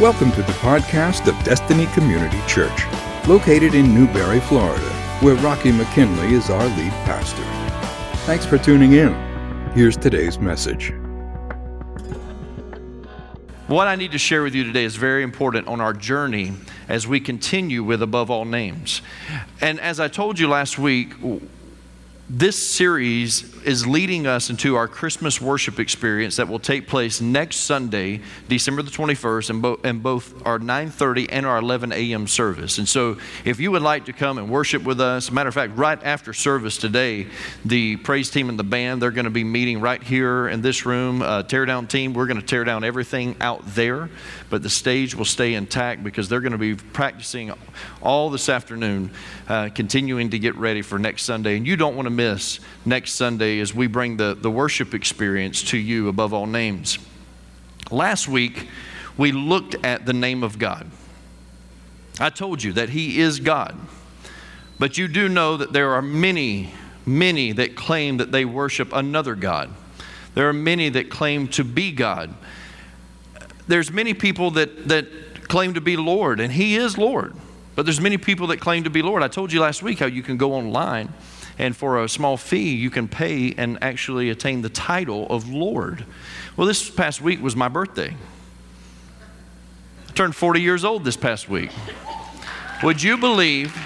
Welcome 0.00 0.32
to 0.32 0.42
the 0.42 0.52
podcast 0.54 1.28
of 1.28 1.44
Destiny 1.44 1.86
Community 1.94 2.40
Church, 2.48 2.82
located 3.28 3.76
in 3.76 3.94
Newberry, 3.94 4.40
Florida, 4.40 4.82
where 5.20 5.36
Rocky 5.36 5.70
McKinley 5.70 6.34
is 6.34 6.50
our 6.50 6.64
lead 6.64 6.90
pastor. 7.04 7.44
Thanks 8.26 8.44
for 8.44 8.58
tuning 8.58 8.94
in. 8.94 9.14
Here's 9.70 9.96
today's 9.96 10.40
message. 10.40 10.92
What 13.68 13.86
I 13.86 13.94
need 13.94 14.10
to 14.10 14.18
share 14.18 14.42
with 14.42 14.56
you 14.56 14.64
today 14.64 14.82
is 14.82 14.96
very 14.96 15.22
important 15.22 15.68
on 15.68 15.80
our 15.80 15.92
journey 15.92 16.54
as 16.88 17.06
we 17.06 17.20
continue 17.20 17.84
with 17.84 18.02
Above 18.02 18.32
All 18.32 18.44
Names. 18.44 19.00
And 19.60 19.78
as 19.78 20.00
I 20.00 20.08
told 20.08 20.40
you 20.40 20.48
last 20.48 20.76
week, 20.76 21.14
this 22.28 22.74
series 22.74 23.53
is 23.64 23.86
leading 23.86 24.26
us 24.26 24.50
into 24.50 24.76
our 24.76 24.86
Christmas 24.86 25.40
worship 25.40 25.80
experience 25.80 26.36
that 26.36 26.48
will 26.48 26.58
take 26.58 26.86
place 26.86 27.20
next 27.20 27.56
Sunday, 27.56 28.20
December 28.48 28.82
the 28.82 28.90
21st, 28.90 29.50
in, 29.50 29.60
bo- 29.60 29.80
and 29.82 30.02
both 30.02 30.46
our 30.46 30.58
9:30 30.58 31.26
and 31.30 31.46
our 31.46 31.58
11 31.58 31.92
a.m. 31.92 32.26
service. 32.26 32.78
And 32.78 32.88
so, 32.88 33.16
if 33.44 33.60
you 33.60 33.70
would 33.70 33.82
like 33.82 34.04
to 34.06 34.12
come 34.12 34.38
and 34.38 34.50
worship 34.50 34.84
with 34.84 35.00
us, 35.00 35.30
matter 35.30 35.48
of 35.48 35.54
fact, 35.54 35.76
right 35.76 36.02
after 36.02 36.32
service 36.32 36.76
today, 36.76 37.26
the 37.64 37.96
praise 37.96 38.30
team 38.30 38.48
and 38.48 38.58
the 38.58 38.64
band 38.64 39.00
they're 39.00 39.10
going 39.10 39.24
to 39.24 39.30
be 39.30 39.44
meeting 39.44 39.80
right 39.80 40.02
here 40.02 40.48
in 40.48 40.62
this 40.62 40.86
room. 40.86 41.22
Uh, 41.22 41.42
tear 41.42 41.64
down 41.66 41.86
team, 41.86 42.14
we're 42.14 42.26
going 42.26 42.40
to 42.40 42.46
tear 42.46 42.64
down 42.64 42.84
everything 42.84 43.36
out 43.40 43.62
there, 43.66 44.10
but 44.50 44.62
the 44.62 44.70
stage 44.70 45.14
will 45.14 45.24
stay 45.24 45.54
intact 45.54 46.04
because 46.04 46.28
they're 46.28 46.40
going 46.40 46.52
to 46.52 46.58
be 46.58 46.74
practicing 46.74 47.52
all 48.02 48.30
this 48.30 48.48
afternoon, 48.48 49.10
uh, 49.48 49.68
continuing 49.74 50.30
to 50.30 50.38
get 50.38 50.54
ready 50.56 50.82
for 50.82 50.98
next 50.98 51.24
Sunday. 51.24 51.56
And 51.56 51.66
you 51.66 51.76
don't 51.76 51.96
want 51.96 52.06
to 52.06 52.10
miss 52.10 52.60
next 52.84 53.14
Sunday 53.14 53.53
as 53.60 53.74
we 53.74 53.86
bring 53.86 54.16
the, 54.16 54.34
the 54.34 54.50
worship 54.50 54.94
experience 54.94 55.62
to 55.64 55.78
you 55.78 56.08
above 56.08 56.32
all 56.32 56.46
names. 56.46 56.98
Last 57.90 58.28
week, 58.28 58.68
we 59.16 59.32
looked 59.32 59.74
at 59.84 60.06
the 60.06 60.12
name 60.12 60.42
of 60.42 60.58
God. 60.58 60.90
I 62.18 62.30
told 62.30 62.62
you 62.62 62.72
that 62.74 62.90
He 62.90 63.20
is 63.20 63.40
God. 63.40 63.76
But 64.78 64.98
you 64.98 65.08
do 65.08 65.28
know 65.28 65.56
that 65.56 65.72
there 65.72 65.92
are 65.92 66.02
many, 66.02 66.74
many 67.06 67.52
that 67.52 67.76
claim 67.76 68.16
that 68.16 68.32
they 68.32 68.44
worship 68.44 68.92
another 68.92 69.34
God. 69.34 69.70
There 70.34 70.48
are 70.48 70.52
many 70.54 70.88
that 70.90 71.10
claim 71.10 71.48
to 71.48 71.64
be 71.64 71.92
God. 71.92 72.34
There's 73.68 73.90
many 73.90 74.14
people 74.14 74.50
that, 74.52 74.88
that 74.88 75.48
claim 75.48 75.74
to 75.74 75.80
be 75.80 75.96
Lord, 75.96 76.40
and 76.40 76.52
He 76.52 76.76
is 76.76 76.98
Lord. 76.98 77.34
But 77.76 77.86
there's 77.86 78.00
many 78.00 78.18
people 78.18 78.48
that 78.48 78.60
claim 78.60 78.84
to 78.84 78.90
be 78.90 79.02
Lord. 79.02 79.22
I 79.22 79.28
told 79.28 79.52
you 79.52 79.60
last 79.60 79.82
week 79.82 79.98
how 79.98 80.06
you 80.06 80.22
can 80.22 80.36
go 80.36 80.54
online 80.54 81.12
and 81.58 81.76
for 81.76 82.02
a 82.02 82.08
small 82.08 82.36
fee, 82.36 82.74
you 82.74 82.90
can 82.90 83.08
pay 83.08 83.54
and 83.56 83.78
actually 83.82 84.30
attain 84.30 84.62
the 84.62 84.68
title 84.68 85.26
of 85.28 85.48
Lord. 85.48 86.04
Well, 86.56 86.66
this 86.66 86.90
past 86.90 87.20
week 87.20 87.42
was 87.42 87.54
my 87.54 87.68
birthday. 87.68 88.16
I 90.08 90.12
turned 90.12 90.34
40 90.34 90.60
years 90.60 90.84
old 90.84 91.04
this 91.04 91.16
past 91.16 91.48
week. 91.48 91.70
Would 92.82 93.02
you 93.02 93.16
believe? 93.16 93.76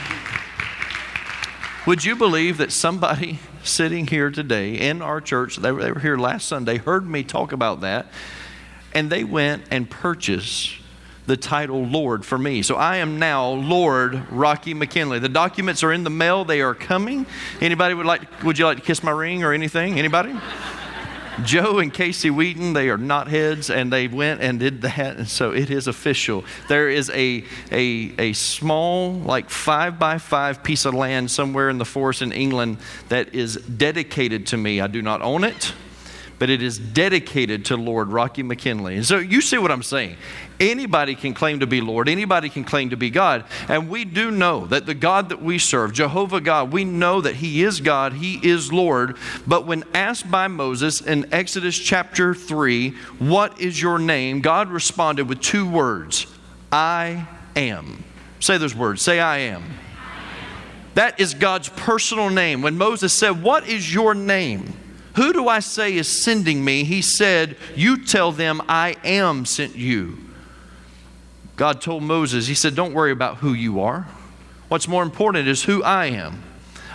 Would 1.86 2.04
you 2.04 2.16
believe 2.16 2.58
that 2.58 2.72
somebody 2.72 3.38
sitting 3.62 4.06
here 4.06 4.30
today 4.30 4.74
in 4.74 5.02
our 5.02 5.20
church, 5.20 5.56
they 5.56 5.72
were, 5.72 5.82
they 5.82 5.92
were 5.92 6.00
here 6.00 6.16
last 6.16 6.48
Sunday, 6.48 6.78
heard 6.78 7.08
me 7.08 7.22
talk 7.22 7.52
about 7.52 7.82
that, 7.82 8.06
and 8.94 9.10
they 9.10 9.24
went 9.24 9.64
and 9.70 9.88
purchased 9.88 10.77
the 11.28 11.36
title 11.36 11.84
Lord 11.84 12.24
for 12.24 12.38
me. 12.38 12.62
So 12.62 12.76
I 12.76 12.96
am 12.96 13.18
now 13.18 13.50
Lord 13.50 14.30
Rocky 14.32 14.72
McKinley. 14.72 15.18
The 15.18 15.28
documents 15.28 15.84
are 15.84 15.92
in 15.92 16.02
the 16.02 16.10
mail. 16.10 16.46
They 16.46 16.62
are 16.62 16.74
coming. 16.74 17.26
Anybody 17.60 17.94
would 17.94 18.06
like 18.06 18.42
would 18.42 18.58
you 18.58 18.64
like 18.64 18.78
to 18.78 18.82
kiss 18.82 19.02
my 19.02 19.10
ring 19.10 19.44
or 19.44 19.52
anything? 19.52 19.98
Anybody? 19.98 20.34
Joe 21.44 21.78
and 21.78 21.94
Casey 21.94 22.30
Wheaton, 22.30 22.72
they 22.72 22.88
are 22.88 22.98
not 22.98 23.28
heads, 23.28 23.70
and 23.70 23.92
they 23.92 24.08
went 24.08 24.40
and 24.40 24.58
did 24.58 24.82
that, 24.82 25.18
and 25.18 25.28
so 25.28 25.52
it 25.52 25.70
is 25.70 25.86
official. 25.86 26.44
There 26.68 26.88
is 26.88 27.10
a, 27.10 27.44
a, 27.70 28.12
a 28.18 28.32
small, 28.32 29.12
like 29.12 29.48
five 29.48 30.00
by 30.00 30.18
five 30.18 30.64
piece 30.64 30.84
of 30.84 30.94
land 30.94 31.30
somewhere 31.30 31.70
in 31.70 31.78
the 31.78 31.84
forest 31.84 32.22
in 32.22 32.32
England 32.32 32.78
that 33.08 33.36
is 33.36 33.54
dedicated 33.56 34.48
to 34.48 34.56
me. 34.56 34.80
I 34.80 34.88
do 34.88 35.00
not 35.00 35.22
own 35.22 35.44
it, 35.44 35.74
but 36.40 36.50
it 36.50 36.60
is 36.60 36.76
dedicated 36.76 37.66
to 37.66 37.76
Lord 37.76 38.08
Rocky 38.08 38.42
McKinley. 38.42 38.96
And 38.96 39.06
so 39.06 39.18
you 39.18 39.40
see 39.40 39.58
what 39.58 39.70
I'm 39.70 39.84
saying. 39.84 40.16
Anybody 40.60 41.14
can 41.14 41.34
claim 41.34 41.60
to 41.60 41.66
be 41.66 41.80
Lord, 41.80 42.08
anybody 42.08 42.48
can 42.48 42.64
claim 42.64 42.90
to 42.90 42.96
be 42.96 43.10
God. 43.10 43.44
And 43.68 43.88
we 43.88 44.04
do 44.04 44.30
know 44.30 44.66
that 44.66 44.86
the 44.86 44.94
God 44.94 45.28
that 45.28 45.40
we 45.40 45.58
serve, 45.58 45.92
Jehovah 45.92 46.40
God, 46.40 46.72
we 46.72 46.84
know 46.84 47.20
that 47.20 47.36
He 47.36 47.62
is 47.62 47.80
God, 47.80 48.14
He 48.14 48.40
is 48.46 48.72
Lord. 48.72 49.16
But 49.46 49.66
when 49.66 49.84
asked 49.94 50.30
by 50.30 50.48
Moses 50.48 51.00
in 51.00 51.32
Exodus 51.32 51.78
chapter 51.78 52.34
3, 52.34 52.90
What 53.18 53.60
is 53.60 53.80
your 53.80 53.98
name? 53.98 54.40
God 54.40 54.68
responded 54.68 55.28
with 55.28 55.40
two 55.40 55.68
words 55.68 56.26
I 56.72 57.28
am. 57.54 58.04
Say 58.40 58.58
those 58.58 58.74
words. 58.74 59.02
Say, 59.02 59.20
I 59.20 59.38
am. 59.38 59.64
That 60.94 61.20
is 61.20 61.34
God's 61.34 61.68
personal 61.68 62.30
name. 62.30 62.62
When 62.62 62.76
Moses 62.76 63.12
said, 63.12 63.42
What 63.42 63.68
is 63.68 63.92
your 63.92 64.14
name? 64.14 64.74
Who 65.14 65.32
do 65.32 65.48
I 65.48 65.60
say 65.60 65.94
is 65.94 66.08
sending 66.08 66.64
me? 66.64 66.84
He 66.84 67.02
said, 67.02 67.56
You 67.74 68.04
tell 68.04 68.32
them 68.32 68.62
I 68.68 68.96
am 69.04 69.44
sent 69.44 69.76
you. 69.76 70.18
God 71.58 71.80
told 71.80 72.04
Moses, 72.04 72.46
He 72.46 72.54
said, 72.54 72.74
Don't 72.74 72.94
worry 72.94 73.10
about 73.10 73.38
who 73.38 73.52
you 73.52 73.80
are. 73.80 74.06
What's 74.68 74.86
more 74.86 75.02
important 75.02 75.48
is 75.48 75.64
who 75.64 75.82
I 75.82 76.06
am. 76.06 76.44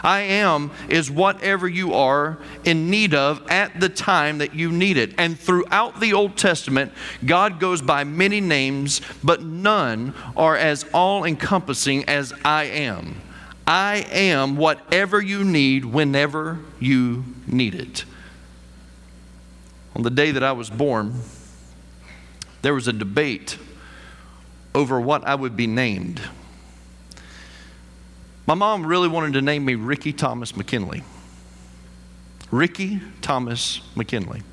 I 0.03 0.21
am 0.21 0.71
is 0.89 1.11
whatever 1.11 1.67
you 1.67 1.93
are 1.93 2.37
in 2.63 2.89
need 2.89 3.13
of 3.13 3.45
at 3.49 3.79
the 3.79 3.89
time 3.89 4.39
that 4.39 4.53
you 4.53 4.71
need 4.71 4.97
it. 4.97 5.13
And 5.17 5.39
throughout 5.39 5.99
the 5.99 6.13
Old 6.13 6.37
Testament, 6.37 6.91
God 7.25 7.59
goes 7.59 7.81
by 7.81 8.03
many 8.03 8.41
names, 8.41 9.01
but 9.23 9.43
none 9.43 10.13
are 10.35 10.57
as 10.57 10.85
all 10.93 11.23
encompassing 11.23 12.05
as 12.05 12.33
I 12.43 12.65
am. 12.65 13.21
I 13.65 14.05
am 14.11 14.57
whatever 14.57 15.21
you 15.21 15.43
need 15.43 15.85
whenever 15.85 16.59
you 16.79 17.23
need 17.47 17.75
it. 17.75 18.03
On 19.95 20.03
the 20.03 20.09
day 20.09 20.31
that 20.31 20.43
I 20.43 20.51
was 20.51 20.69
born, 20.69 21.21
there 22.61 22.73
was 22.73 22.87
a 22.87 22.93
debate 22.93 23.57
over 24.75 24.99
what 24.99 25.25
I 25.25 25.35
would 25.35 25.55
be 25.55 25.67
named. 25.67 26.21
My 28.45 28.53
mom 28.53 28.85
really 28.85 29.07
wanted 29.07 29.33
to 29.33 29.41
name 29.41 29.63
me 29.65 29.75
Ricky 29.75 30.11
Thomas 30.11 30.55
McKinley. 30.55 31.03
Ricky 32.51 33.01
Thomas 33.21 33.81
McKinley. 33.95 34.43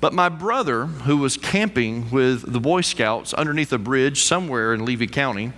But 0.00 0.12
my 0.12 0.28
brother, 0.28 0.86
who 0.86 1.16
was 1.16 1.36
camping 1.36 2.10
with 2.10 2.52
the 2.52 2.60
Boy 2.60 2.82
Scouts 2.82 3.32
underneath 3.32 3.72
a 3.72 3.78
bridge 3.78 4.22
somewhere 4.22 4.74
in 4.74 4.84
Levy 4.84 5.06
County, 5.06 5.52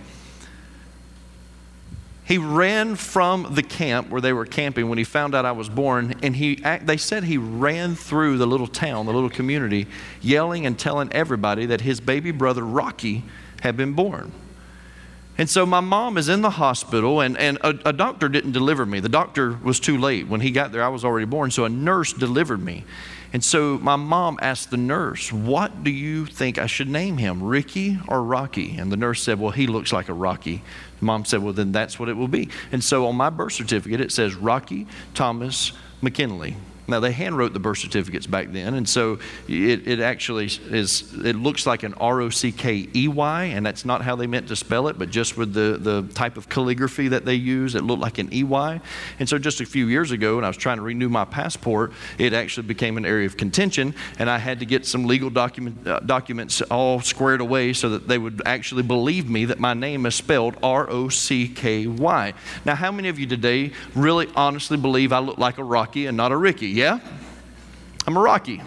he 2.29 2.37
ran 2.37 2.95
from 2.95 3.55
the 3.55 3.63
camp 3.63 4.11
where 4.11 4.21
they 4.21 4.31
were 4.31 4.45
camping 4.45 4.87
when 4.87 4.99
he 4.99 5.03
found 5.03 5.33
out 5.33 5.45
I 5.45 5.51
was 5.51 5.67
born, 5.67 6.13
and 6.21 6.35
he, 6.35 6.63
they 6.83 6.95
said 6.95 7.23
he 7.23 7.39
ran 7.39 7.95
through 7.95 8.37
the 8.37 8.45
little 8.45 8.67
town, 8.67 9.07
the 9.07 9.11
little 9.11 9.31
community, 9.31 9.87
yelling 10.21 10.67
and 10.67 10.77
telling 10.77 11.11
everybody 11.11 11.65
that 11.65 11.81
his 11.81 11.99
baby 11.99 12.29
brother 12.29 12.63
Rocky 12.63 13.23
had 13.61 13.75
been 13.75 13.93
born. 13.93 14.31
And 15.39 15.49
so 15.49 15.65
my 15.65 15.79
mom 15.79 16.17
is 16.17 16.27
in 16.27 16.41
the 16.41 16.49
hospital, 16.49 17.21
and, 17.21 17.37
and 17.37 17.57
a, 17.61 17.69
a, 17.85 17.93
doctor 17.93 18.27
didn't 18.27 18.51
deliver 18.51 18.85
me. 18.85 18.99
The 18.99 19.07
doctor 19.07 19.57
was 19.63 19.79
too 19.79 19.97
late. 19.97 20.27
When 20.27 20.41
he 20.41 20.51
got 20.51 20.73
there, 20.73 20.83
I 20.83 20.89
was 20.89 21.05
already 21.05 21.25
born, 21.25 21.49
so 21.49 21.63
a 21.63 21.69
nurse 21.69 22.11
delivered 22.11 22.61
me. 22.61 22.83
And 23.31 23.41
so 23.41 23.77
my 23.77 23.95
mom 23.95 24.37
asked 24.41 24.69
the 24.69 24.75
nurse, 24.75 25.31
What 25.31 25.81
do 25.81 25.91
you 25.91 26.25
think 26.25 26.57
I 26.57 26.65
should 26.65 26.89
name 26.89 27.15
him, 27.15 27.41
Ricky 27.41 27.99
or 28.09 28.21
Rocky? 28.21 28.75
And 28.77 28.91
the 28.91 28.97
nurse 28.97 29.23
said, 29.23 29.39
Well, 29.39 29.51
he 29.51 29.65
looks 29.65 29.93
like 29.93 30.09
a 30.09 30.13
Rocky. 30.13 30.61
Mom 30.99 31.23
said, 31.23 31.41
Well, 31.41 31.53
then 31.53 31.71
that's 31.71 31.97
what 31.97 32.09
it 32.09 32.17
will 32.17 32.27
be. 32.27 32.49
And 32.73 32.83
so 32.83 33.07
on 33.07 33.15
my 33.15 33.29
birth 33.29 33.53
certificate, 33.53 34.01
it 34.01 34.11
says 34.11 34.35
Rocky 34.35 34.87
Thomas 35.13 35.71
McKinley. 36.01 36.57
Now, 36.89 36.99
they 36.99 37.13
handwrote 37.13 37.53
the 37.53 37.59
birth 37.59 37.77
certificates 37.77 38.27
back 38.27 38.51
then, 38.51 38.73
and 38.73 38.87
so 38.87 39.19
it, 39.47 39.87
it 39.87 39.99
actually 39.99 40.45
is, 40.45 41.13
it 41.23 41.35
looks 41.35 41.65
like 41.65 41.83
an 41.83 41.93
R 41.95 42.21
O 42.21 42.29
C 42.29 42.51
K 42.51 42.87
E 42.95 43.07
Y, 43.07 43.43
and 43.43 43.65
that's 43.65 43.85
not 43.85 44.01
how 44.01 44.15
they 44.15 44.27
meant 44.27 44.47
to 44.49 44.55
spell 44.55 44.87
it, 44.87 44.97
but 44.97 45.09
just 45.09 45.37
with 45.37 45.53
the, 45.53 45.77
the 45.79 46.03
type 46.13 46.37
of 46.37 46.49
calligraphy 46.49 47.09
that 47.09 47.25
they 47.25 47.35
use, 47.35 47.75
it 47.75 47.83
looked 47.83 48.01
like 48.01 48.17
an 48.17 48.33
E 48.33 48.43
Y. 48.43 48.81
And 49.19 49.29
so 49.29 49.37
just 49.37 49.61
a 49.61 49.65
few 49.65 49.87
years 49.87 50.11
ago, 50.11 50.35
when 50.35 50.43
I 50.43 50.47
was 50.47 50.57
trying 50.57 50.77
to 50.77 50.83
renew 50.83 51.09
my 51.09 51.25
passport, 51.25 51.93
it 52.17 52.33
actually 52.33 52.67
became 52.67 52.97
an 52.97 53.05
area 53.05 53.25
of 53.25 53.37
contention, 53.37 53.93
and 54.17 54.29
I 54.29 54.37
had 54.37 54.59
to 54.59 54.65
get 54.65 54.85
some 54.85 55.05
legal 55.05 55.29
document, 55.29 55.87
uh, 55.87 55.99
documents 55.99 56.61
all 56.63 56.99
squared 57.01 57.41
away 57.41 57.73
so 57.73 57.89
that 57.89 58.07
they 58.07 58.17
would 58.17 58.41
actually 58.45 58.83
believe 58.83 59.29
me 59.29 59.45
that 59.45 59.59
my 59.59 59.73
name 59.73 60.05
is 60.05 60.15
spelled 60.15 60.57
R 60.63 60.89
O 60.89 61.09
C 61.09 61.47
K 61.47 61.87
Y. 61.87 62.33
Now, 62.65 62.75
how 62.75 62.91
many 62.91 63.09
of 63.09 63.19
you 63.19 63.27
today 63.27 63.71
really 63.95 64.27
honestly 64.35 64.77
believe 64.77 65.13
I 65.13 65.19
look 65.19 65.37
like 65.37 65.57
a 65.57 65.63
Rocky 65.63 66.07
and 66.07 66.17
not 66.17 66.31
a 66.31 66.37
Ricky? 66.37 66.67
Yeah? 66.79 66.99
I'm 68.07 68.15
a 68.15 68.21
Rocky. 68.21 68.61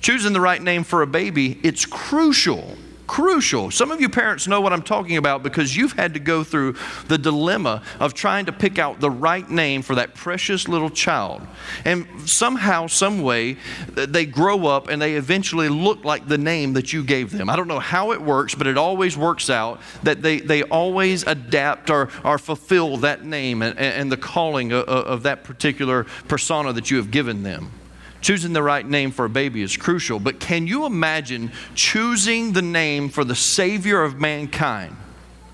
Choosing 0.00 0.32
the 0.32 0.40
right 0.40 0.60
name 0.60 0.82
for 0.82 1.00
a 1.00 1.06
baby, 1.06 1.60
it's 1.62 1.86
crucial, 1.86 2.76
crucial. 3.10 3.72
Some 3.72 3.90
of 3.90 4.00
you 4.00 4.08
parents 4.08 4.46
know 4.46 4.60
what 4.60 4.72
I'm 4.72 4.84
talking 4.84 5.16
about 5.16 5.42
because 5.42 5.76
you've 5.76 5.94
had 5.94 6.14
to 6.14 6.20
go 6.20 6.44
through 6.44 6.76
the 7.08 7.18
dilemma 7.18 7.82
of 7.98 8.14
trying 8.14 8.46
to 8.46 8.52
pick 8.52 8.78
out 8.78 9.00
the 9.00 9.10
right 9.10 9.50
name 9.50 9.82
for 9.82 9.96
that 9.96 10.14
precious 10.14 10.68
little 10.68 10.88
child. 10.88 11.44
And 11.84 12.06
somehow, 12.24 12.86
some 12.86 13.22
way, 13.22 13.56
they 13.88 14.26
grow 14.26 14.68
up 14.68 14.86
and 14.86 15.02
they 15.02 15.16
eventually 15.16 15.68
look 15.68 16.04
like 16.04 16.28
the 16.28 16.38
name 16.38 16.74
that 16.74 16.92
you 16.92 17.02
gave 17.02 17.32
them. 17.32 17.50
I 17.50 17.56
don't 17.56 17.66
know 17.66 17.80
how 17.80 18.12
it 18.12 18.22
works, 18.22 18.54
but 18.54 18.68
it 18.68 18.78
always 18.78 19.16
works 19.16 19.50
out 19.50 19.80
that 20.04 20.22
they, 20.22 20.38
they 20.38 20.62
always 20.62 21.24
adapt 21.24 21.90
or, 21.90 22.10
or 22.22 22.38
fulfill 22.38 22.96
that 22.98 23.24
name 23.24 23.62
and, 23.62 23.76
and 23.76 24.12
the 24.12 24.18
calling 24.18 24.70
of, 24.70 24.84
of 24.84 25.24
that 25.24 25.42
particular 25.42 26.04
persona 26.28 26.72
that 26.74 26.92
you 26.92 26.98
have 26.98 27.10
given 27.10 27.42
them. 27.42 27.72
Choosing 28.20 28.52
the 28.52 28.62
right 28.62 28.86
name 28.86 29.12
for 29.12 29.24
a 29.24 29.30
baby 29.30 29.62
is 29.62 29.76
crucial, 29.76 30.20
but 30.20 30.40
can 30.40 30.66
you 30.66 30.84
imagine 30.84 31.52
choosing 31.74 32.52
the 32.52 32.62
name 32.62 33.08
for 33.08 33.24
the 33.24 33.34
Savior 33.34 34.02
of 34.02 34.20
mankind? 34.20 34.96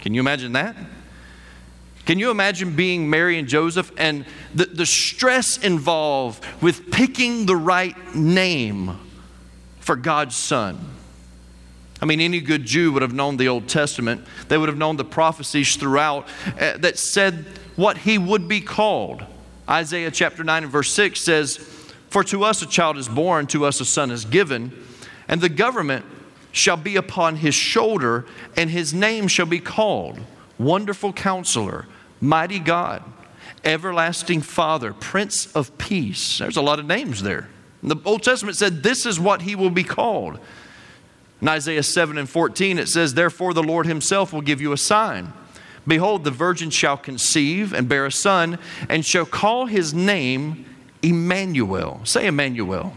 Can 0.01 0.15
you 0.15 0.21
imagine 0.21 0.53
that? 0.53 0.77
Can 2.07 2.21
you 2.21 2.31
imagine 2.31 2.77
being 2.77 3.11
Mary 3.11 3.39
and 3.39 3.49
Joseph 3.49 3.91
and 3.97 4.25
the, 4.55 4.67
the 4.67 4.87
stress 4.87 5.59
involved 5.59 6.45
with 6.61 6.91
picking 6.91 7.47
the 7.47 7.57
right 7.57 8.15
name 8.15 8.97
for 9.81 9.97
God's 9.97 10.37
Son? 10.37 10.79
I 12.01 12.05
mean, 12.05 12.21
any 12.21 12.41
good 12.41 12.65
Jew 12.65 12.93
would 12.93 13.03
have 13.03 13.15
known 13.15 13.37
the 13.37 13.49
Old 13.49 13.69
Testament. 13.69 14.25
They 14.49 14.59
would 14.59 14.69
have 14.69 14.79
known 14.79 14.97
the 14.97 15.05
prophecies 15.05 15.77
throughout 15.77 16.29
uh, 16.61 16.77
that 16.79 16.99
said 16.99 17.47
what 17.75 17.99
he 17.99 18.19
would 18.19 18.49
be 18.49 18.61
called. 18.61 19.25
Isaiah 19.69 20.11
chapter 20.11 20.45
9 20.45 20.65
and 20.65 20.73
verse 20.73 20.93
6 20.93 21.21
says, 21.21 21.57
for 22.17 22.25
to 22.25 22.45
us 22.45 22.63
a 22.63 22.67
child 22.67 22.97
is 22.97 23.09
born, 23.09 23.47
to 23.47 23.67
us 23.67 23.79
a 23.79 23.85
son 23.85 24.11
is 24.11 24.25
given, 24.25 24.73
and 25.29 25.39
the 25.43 25.51
government 25.51 26.03
shall 26.51 26.79
be 26.79 26.97
upon 26.97 27.37
his 27.37 27.55
shoulder, 27.55 28.25
and 28.57 28.71
his 28.71 28.95
name 28.95 29.29
shall 29.29 29.45
be 29.45 29.59
called 29.59 30.19
Wonderful 30.59 31.13
Counselor, 31.13 31.85
Mighty 32.19 32.59
God, 32.59 33.03
Everlasting 33.63 34.41
Father, 34.41 34.95
Prince 34.95 35.55
of 35.55 35.77
Peace. 35.77 36.39
There's 36.39 36.57
a 36.57 36.63
lot 36.63 36.79
of 36.79 36.87
names 36.87 37.23
there. 37.23 37.51
The 37.83 37.97
Old 38.07 38.23
Testament 38.23 38.57
said 38.57 38.83
this 38.83 39.05
is 39.05 39.21
what 39.21 39.43
he 39.43 39.55
will 39.55 39.69
be 39.69 39.85
called. 39.85 40.39
In 41.43 41.49
Isaiah 41.49 41.83
7 41.83 42.17
and 42.17 42.31
14, 42.31 42.79
it 42.79 42.89
says, 42.89 43.13
Therefore 43.13 43.53
the 43.53 43.63
Lord 43.63 43.85
himself 43.85 44.33
will 44.33 44.41
give 44.41 44.63
you 44.63 44.73
a 44.73 44.79
sign. 44.79 45.35
Behold, 45.87 46.25
the 46.25 46.31
virgin 46.31 46.71
shall 46.71 46.97
conceive 46.97 47.75
and 47.75 47.91
bear 47.91 48.07
a 48.07 48.11
son, 48.11 48.59
and 48.89 49.05
shall 49.05 49.27
call 49.27 49.67
his 49.67 49.93
name 49.93 50.65
Emmanuel. 51.07 52.01
Say 52.05 52.27
Emmanuel. 52.27 52.93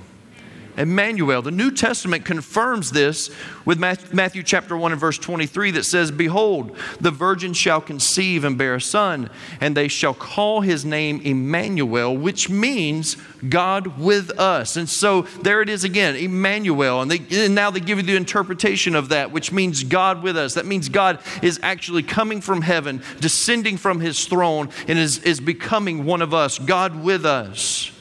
Emmanuel. 0.80 1.42
The 1.42 1.52
New 1.52 1.72
Testament 1.72 2.24
confirms 2.24 2.92
this 2.92 3.30
with 3.66 3.78
Matthew 3.78 4.44
chapter 4.44 4.78
1 4.78 4.94
and 4.94 5.02
verse 5.02 5.18
23 5.18 5.72
that 5.72 5.84
says, 5.84 6.10
Behold, 6.10 6.76
the 7.02 7.12
virgin 7.12 7.54
shall 7.54 7.82
conceive 7.82 8.46
and 8.46 8.58
bear 8.58 8.76
a 8.76 8.82
son, 8.82 9.30
and 9.60 9.76
they 9.76 9.90
shall 9.90 10.14
call 10.14 10.62
his 10.62 10.86
name 10.86 11.20
Emmanuel, 11.22 12.16
which 12.16 12.50
means 12.50 13.18
God 13.48 14.00
with 14.00 14.32
us. 14.40 14.78
And 14.78 14.88
so 14.88 15.24
there 15.44 15.62
it 15.62 15.68
is 15.68 15.84
again, 15.84 16.16
Emmanuel. 16.16 17.02
And, 17.02 17.12
they, 17.12 17.46
and 17.46 17.54
now 17.54 17.70
they 17.70 17.82
give 17.82 17.98
you 17.98 18.06
the 18.06 18.16
interpretation 18.16 18.96
of 18.96 19.10
that, 19.10 19.32
which 19.32 19.52
means 19.52 19.84
God 19.84 20.24
with 20.24 20.38
us. 20.38 20.54
That 20.54 20.66
means 20.66 20.88
God 20.88 21.20
is 21.44 21.60
actually 21.62 22.04
coming 22.04 22.40
from 22.40 22.62
heaven, 22.62 23.04
descending 23.20 23.76
from 23.76 24.00
his 24.00 24.26
throne, 24.26 24.70
and 24.88 24.98
is, 24.98 25.20
is 25.24 25.42
becoming 25.42 26.06
one 26.06 26.22
of 26.22 26.34
us, 26.34 26.58
God 26.58 27.04
with 27.04 27.26
us. 27.26 27.92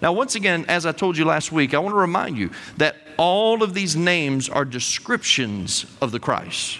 Now, 0.00 0.12
once 0.12 0.34
again, 0.34 0.64
as 0.68 0.86
I 0.86 0.92
told 0.92 1.16
you 1.16 1.24
last 1.24 1.50
week, 1.50 1.74
I 1.74 1.78
want 1.78 1.92
to 1.92 1.98
remind 1.98 2.38
you 2.38 2.50
that 2.76 2.96
all 3.16 3.62
of 3.62 3.74
these 3.74 3.96
names 3.96 4.48
are 4.48 4.64
descriptions 4.64 5.84
of 6.00 6.12
the 6.12 6.20
Christ. 6.20 6.78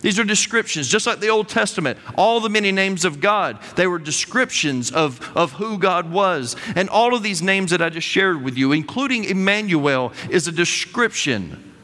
These 0.00 0.18
are 0.18 0.24
descriptions, 0.24 0.88
just 0.88 1.06
like 1.06 1.20
the 1.20 1.28
Old 1.28 1.48
Testament. 1.48 1.98
All 2.16 2.40
the 2.40 2.48
many 2.48 2.72
names 2.72 3.04
of 3.04 3.20
God, 3.20 3.58
they 3.76 3.86
were 3.86 3.98
descriptions 3.98 4.90
of, 4.90 5.36
of 5.36 5.52
who 5.52 5.76
God 5.76 6.10
was. 6.10 6.56
And 6.74 6.88
all 6.88 7.14
of 7.14 7.22
these 7.22 7.42
names 7.42 7.70
that 7.70 7.82
I 7.82 7.90
just 7.90 8.06
shared 8.06 8.42
with 8.42 8.56
you, 8.56 8.72
including 8.72 9.24
Emmanuel, 9.24 10.12
is 10.30 10.48
a 10.48 10.52
description 10.52 11.74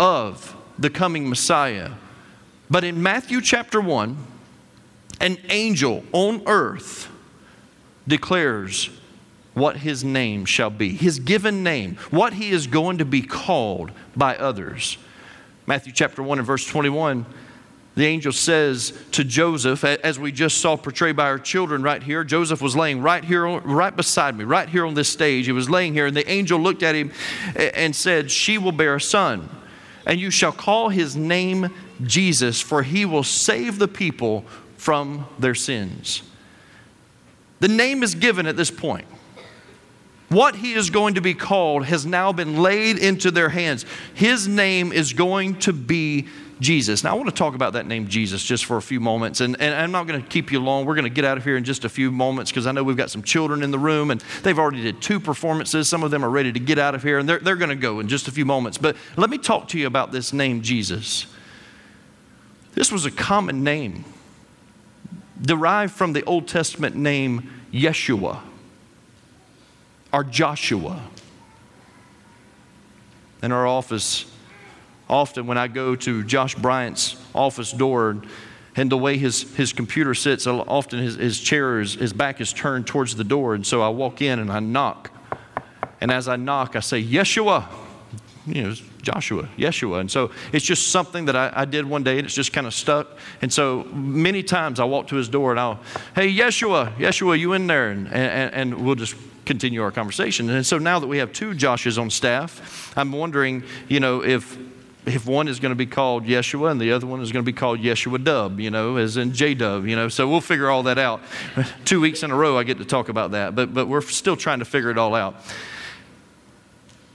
of 0.00 0.56
the 0.78 0.88
coming 0.88 1.28
Messiah. 1.28 1.92
But 2.70 2.84
in 2.84 3.02
Matthew 3.02 3.42
chapter 3.42 3.80
1, 3.80 4.16
an 5.20 5.38
angel 5.50 6.04
on 6.12 6.42
earth 6.46 7.10
declares 8.06 8.88
what 9.58 9.78
his 9.78 10.04
name 10.04 10.44
shall 10.44 10.70
be, 10.70 10.90
his 10.90 11.18
given 11.18 11.62
name, 11.62 11.96
what 12.10 12.34
he 12.34 12.50
is 12.50 12.66
going 12.66 12.98
to 12.98 13.04
be 13.04 13.22
called 13.22 13.90
by 14.16 14.36
others. 14.36 14.98
Matthew 15.66 15.92
chapter 15.92 16.22
1 16.22 16.38
and 16.38 16.46
verse 16.46 16.64
21, 16.66 17.26
the 17.94 18.06
angel 18.06 18.32
says 18.32 18.92
to 19.12 19.24
Joseph, 19.24 19.84
as 19.84 20.18
we 20.18 20.30
just 20.30 20.58
saw 20.58 20.76
portrayed 20.76 21.16
by 21.16 21.24
our 21.24 21.38
children 21.38 21.82
right 21.82 22.02
here, 22.02 22.22
Joseph 22.22 22.62
was 22.62 22.76
laying 22.76 23.02
right 23.02 23.24
here, 23.24 23.46
right 23.46 23.94
beside 23.94 24.38
me, 24.38 24.44
right 24.44 24.68
here 24.68 24.86
on 24.86 24.94
this 24.94 25.08
stage. 25.08 25.46
He 25.46 25.52
was 25.52 25.68
laying 25.68 25.94
here, 25.94 26.06
and 26.06 26.16
the 26.16 26.28
angel 26.30 26.60
looked 26.60 26.82
at 26.84 26.94
him 26.94 27.10
and 27.56 27.94
said, 27.94 28.30
She 28.30 28.56
will 28.56 28.72
bear 28.72 28.94
a 28.94 29.00
son, 29.00 29.50
and 30.06 30.20
you 30.20 30.30
shall 30.30 30.52
call 30.52 30.90
his 30.90 31.16
name 31.16 31.74
Jesus, 32.04 32.60
for 32.60 32.84
he 32.84 33.04
will 33.04 33.24
save 33.24 33.80
the 33.80 33.88
people 33.88 34.44
from 34.76 35.26
their 35.38 35.56
sins. 35.56 36.22
The 37.58 37.68
name 37.68 38.04
is 38.04 38.14
given 38.14 38.46
at 38.46 38.56
this 38.56 38.70
point. 38.70 39.06
What 40.28 40.56
he 40.56 40.74
is 40.74 40.90
going 40.90 41.14
to 41.14 41.22
be 41.22 41.32
called 41.32 41.86
has 41.86 42.04
now 42.04 42.32
been 42.32 42.58
laid 42.58 42.98
into 42.98 43.30
their 43.30 43.48
hands. 43.48 43.86
His 44.12 44.46
name 44.46 44.92
is 44.92 45.14
going 45.14 45.58
to 45.60 45.72
be 45.72 46.26
Jesus. 46.60 47.02
Now, 47.02 47.12
I 47.12 47.14
want 47.14 47.28
to 47.28 47.34
talk 47.34 47.54
about 47.54 47.74
that 47.74 47.86
name 47.86 48.08
Jesus 48.08 48.44
just 48.44 48.66
for 48.66 48.76
a 48.76 48.82
few 48.82 49.00
moments, 49.00 49.40
and, 49.40 49.58
and 49.60 49.74
I'm 49.74 49.92
not 49.92 50.06
going 50.06 50.20
to 50.20 50.28
keep 50.28 50.52
you 50.52 50.60
long. 50.60 50.84
We're 50.84 50.96
going 50.96 51.04
to 51.04 51.10
get 51.10 51.24
out 51.24 51.38
of 51.38 51.44
here 51.44 51.56
in 51.56 51.64
just 51.64 51.84
a 51.84 51.88
few 51.88 52.10
moments 52.10 52.50
because 52.50 52.66
I 52.66 52.72
know 52.72 52.82
we've 52.82 52.96
got 52.96 53.10
some 53.10 53.22
children 53.22 53.62
in 53.62 53.70
the 53.70 53.78
room, 53.78 54.10
and 54.10 54.22
they've 54.42 54.58
already 54.58 54.82
did 54.82 55.00
two 55.00 55.18
performances. 55.18 55.88
Some 55.88 56.02
of 56.02 56.10
them 56.10 56.24
are 56.24 56.30
ready 56.30 56.52
to 56.52 56.60
get 56.60 56.78
out 56.78 56.94
of 56.94 57.02
here, 57.02 57.18
and 57.18 57.28
they're, 57.28 57.38
they're 57.38 57.56
going 57.56 57.70
to 57.70 57.76
go 57.76 58.00
in 58.00 58.08
just 58.08 58.28
a 58.28 58.30
few 58.30 58.44
moments. 58.44 58.76
But 58.76 58.96
let 59.16 59.30
me 59.30 59.38
talk 59.38 59.68
to 59.68 59.78
you 59.78 59.86
about 59.86 60.12
this 60.12 60.32
name 60.32 60.60
Jesus. 60.60 61.26
This 62.74 62.92
was 62.92 63.06
a 63.06 63.10
common 63.10 63.64
name 63.64 64.04
derived 65.40 65.94
from 65.94 66.12
the 66.12 66.24
Old 66.24 66.48
Testament 66.48 66.96
name 66.96 67.48
Yeshua 67.72 68.40
are 70.12 70.24
Joshua. 70.24 71.02
In 73.42 73.52
our 73.52 73.66
office, 73.66 74.24
often 75.08 75.46
when 75.46 75.58
I 75.58 75.68
go 75.68 75.94
to 75.96 76.24
Josh 76.24 76.54
Bryant's 76.54 77.16
office 77.34 77.72
door, 77.72 78.22
and 78.78 78.92
the 78.92 78.98
way 78.98 79.16
his, 79.16 79.42
his 79.56 79.72
computer 79.72 80.14
sits, 80.14 80.46
often 80.46 81.00
his, 81.00 81.16
his 81.16 81.40
chair, 81.40 81.80
is, 81.80 81.94
his 81.94 82.12
back 82.12 82.40
is 82.40 82.52
turned 82.52 82.86
towards 82.86 83.16
the 83.16 83.24
door. 83.24 83.54
And 83.54 83.66
so 83.66 83.82
I 83.82 83.88
walk 83.88 84.22
in 84.22 84.38
and 84.38 84.52
I 84.52 84.60
knock. 84.60 85.10
And 86.00 86.12
as 86.12 86.28
I 86.28 86.36
knock, 86.36 86.76
I 86.76 86.80
say, 86.80 87.02
Yeshua. 87.02 87.66
You 88.46 88.62
know, 88.62 88.74
Joshua, 89.02 89.48
Yeshua. 89.58 90.00
And 90.00 90.10
so 90.10 90.30
it's 90.52 90.64
just 90.64 90.88
something 90.88 91.24
that 91.26 91.34
I, 91.34 91.52
I 91.54 91.64
did 91.64 91.86
one 91.86 92.04
day 92.04 92.18
and 92.18 92.26
it's 92.26 92.34
just 92.34 92.52
kind 92.52 92.66
of 92.66 92.74
stuck. 92.74 93.18
And 93.42 93.52
so 93.52 93.82
many 93.92 94.42
times 94.42 94.80
I 94.80 94.84
walk 94.84 95.08
to 95.08 95.16
his 95.16 95.28
door 95.28 95.50
and 95.50 95.58
I'll, 95.58 95.80
hey, 96.14 96.32
Yeshua, 96.32 96.94
Yeshua, 96.96 97.38
you 97.38 97.54
in 97.54 97.66
there? 97.66 97.90
And, 97.90 98.06
and, 98.12 98.54
and 98.54 98.84
we'll 98.84 98.94
just 98.94 99.16
continue 99.48 99.82
our 99.82 99.90
conversation. 99.90 100.50
And 100.50 100.64
so 100.64 100.78
now 100.78 101.00
that 101.00 101.06
we 101.06 101.18
have 101.18 101.32
two 101.32 101.52
Joshes 101.52 101.98
on 101.98 102.10
staff, 102.10 102.92
I'm 102.96 103.10
wondering, 103.10 103.64
you 103.88 103.98
know, 103.98 104.22
if 104.22 104.56
if 105.06 105.26
one 105.26 105.48
is 105.48 105.58
going 105.58 105.70
to 105.70 105.76
be 105.76 105.86
called 105.86 106.26
Yeshua 106.26 106.70
and 106.70 106.78
the 106.78 106.92
other 106.92 107.06
one 107.06 107.22
is 107.22 107.32
going 107.32 107.42
to 107.42 107.50
be 107.50 107.56
called 107.56 107.80
Yeshua 107.80 108.22
Dub, 108.22 108.60
you 108.60 108.70
know, 108.70 108.96
as 108.96 109.16
in 109.16 109.32
J 109.32 109.54
Dub, 109.54 109.86
you 109.86 109.96
know. 109.96 110.10
So 110.10 110.28
we'll 110.28 110.42
figure 110.42 110.68
all 110.68 110.82
that 110.82 110.98
out. 110.98 111.22
Two 111.86 111.98
weeks 111.98 112.22
in 112.22 112.30
a 112.30 112.36
row, 112.36 112.58
I 112.58 112.62
get 112.62 112.76
to 112.76 112.84
talk 112.84 113.08
about 113.08 113.30
that, 113.30 113.54
but 113.54 113.72
but 113.72 113.88
we're 113.88 114.02
still 114.02 114.36
trying 114.36 114.58
to 114.58 114.66
figure 114.66 114.90
it 114.90 114.98
all 114.98 115.14
out. 115.14 115.34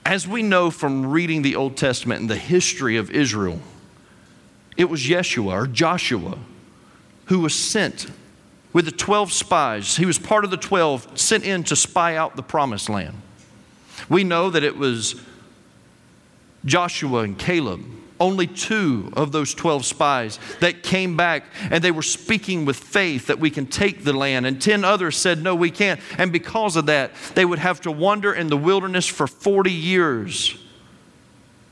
As 0.05 0.27
we 0.27 0.41
know 0.41 0.71
from 0.71 1.05
reading 1.05 1.43
the 1.43 1.55
Old 1.55 1.77
Testament 1.77 2.21
and 2.21 2.29
the 2.29 2.35
history 2.35 2.97
of 2.97 3.11
Israel, 3.11 3.59
it 4.75 4.89
was 4.89 5.01
Yeshua 5.01 5.53
or 5.53 5.67
Joshua 5.67 6.39
who 7.25 7.39
was 7.39 7.53
sent 7.55 8.07
with 8.73 8.85
the 8.85 8.91
12 8.91 9.31
spies. 9.31 9.95
He 9.95 10.05
was 10.05 10.19
part 10.19 10.43
of 10.43 10.51
the 10.51 10.57
12 10.57 11.17
sent 11.17 11.45
in 11.45 11.63
to 11.65 11.75
spy 11.75 12.15
out 12.15 12.35
the 12.35 12.43
promised 12.43 12.89
land. 12.89 13.21
We 14.09 14.23
know 14.23 14.49
that 14.49 14.63
it 14.63 14.75
was 14.75 15.21
Joshua 16.65 17.21
and 17.21 17.37
Caleb, 17.37 17.81
only 18.19 18.47
two 18.47 19.11
of 19.15 19.31
those 19.31 19.53
12 19.53 19.85
spies 19.85 20.39
that 20.59 20.81
came 20.81 21.15
back 21.15 21.45
and 21.69 21.83
they 21.83 21.91
were 21.91 22.01
speaking 22.01 22.65
with 22.65 22.77
faith 22.77 23.27
that 23.27 23.39
we 23.39 23.49
can 23.49 23.67
take 23.67 24.03
the 24.03 24.13
land. 24.13 24.45
And 24.45 24.61
10 24.61 24.83
others 24.83 25.17
said, 25.17 25.43
No, 25.43 25.55
we 25.55 25.69
can't. 25.71 25.99
And 26.17 26.31
because 26.31 26.75
of 26.75 26.87
that, 26.87 27.11
they 27.35 27.45
would 27.45 27.59
have 27.59 27.81
to 27.81 27.91
wander 27.91 28.33
in 28.33 28.47
the 28.47 28.57
wilderness 28.57 29.07
for 29.07 29.27
40 29.27 29.71
years. 29.71 30.57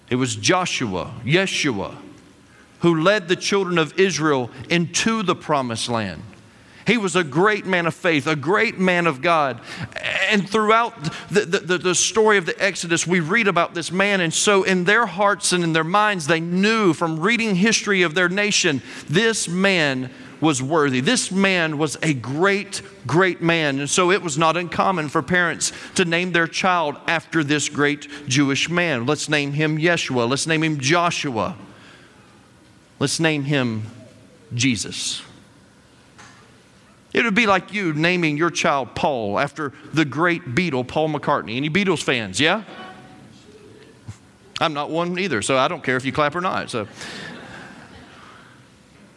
It 0.10 0.16
was 0.16 0.36
Joshua, 0.36 1.14
Yeshua, 1.24 1.96
who 2.82 3.02
led 3.02 3.30
the 3.30 3.36
children 3.38 3.78
of 3.78 3.98
Israel 3.98 4.52
into 4.70 5.24
the 5.24 5.36
promised 5.36 5.88
land. 5.88 6.22
He 6.88 6.98
was 6.98 7.16
a 7.16 7.24
great 7.24 7.66
man 7.66 7.86
of 7.86 7.94
faith, 7.94 8.28
a 8.28 8.36
great 8.36 8.80
man 8.80 9.08
of 9.08 9.22
God. 9.22 9.62
And 10.30 10.48
throughout 10.50 11.04
the, 11.30 11.46
the, 11.46 11.78
the, 11.78 11.96
story 11.96 12.38
of 12.38 12.46
the 12.46 12.62
Exodus, 12.62 13.06
we 13.06 13.20
read 13.20 13.48
about 13.48 13.74
this 13.74 13.92
man. 13.92 14.22
And 14.22 14.34
so, 14.34 14.64
in 14.64 14.86
their 14.86 15.06
hearts 15.06 15.52
and 15.52 15.64
in 15.64 15.74
their 15.74 15.84
minds, 15.84 16.28
they 16.28 16.40
knew 16.40 16.94
from 16.94 17.20
reading 17.20 17.56
history 17.56 18.02
of 18.02 18.16
their 18.16 18.30
nation, 18.30 18.82
this 19.08 19.48
man 19.48 20.10
was 20.40 20.62
worthy. 20.62 21.02
This 21.02 21.32
man 21.32 21.78
was 21.78 21.98
a 22.02 22.14
great, 22.16 22.82
great 23.06 23.42
man. 23.42 23.80
And 23.80 23.90
so, 23.90 24.10
it 24.10 24.22
was 24.22 24.38
not 24.38 24.58
uncommon 24.58 25.10
for 25.10 25.22
parents 25.22 25.72
to 25.96 26.06
name 26.06 26.32
their 26.32 26.48
child 26.48 26.98
after 27.08 27.44
this 27.44 27.70
great 27.70 28.08
Jewish 28.28 28.70
man. 28.70 29.06
Let's 29.06 29.30
name 29.30 29.54
him 29.54 29.78
Yeshua. 29.78 30.28
Let's 30.28 30.48
name 30.48 30.64
him 30.64 30.80
Joshua. 30.80 31.58
Let's 33.00 33.20
name 33.20 33.44
him 33.44 33.84
Jesus. 34.54 35.24
It 37.14 37.26
would 37.26 37.36
be 37.36 37.46
like 37.46 37.74
you 37.74 37.94
naming 37.94 38.38
your 38.38 38.50
child 38.50 38.96
Paul 38.96 39.38
after 39.38 39.74
the 39.94 40.06
great 40.06 40.56
Beatle, 40.56 40.88
Paul 40.88 41.10
McCartney. 41.10 41.58
Any 41.58 41.70
Beatles 41.70 42.02
fans, 42.02 42.40
yeah? 42.40 42.64
I'm 44.62 44.74
not 44.74 44.90
one 44.90 45.18
either, 45.20 45.42
so 45.42 45.58
I 45.58 45.68
don't 45.68 45.84
care 45.84 45.98
if 45.98 46.06
you 46.06 46.12
clap 46.12 46.36
or 46.36 46.42
not. 46.42 46.70
So, 46.70 46.88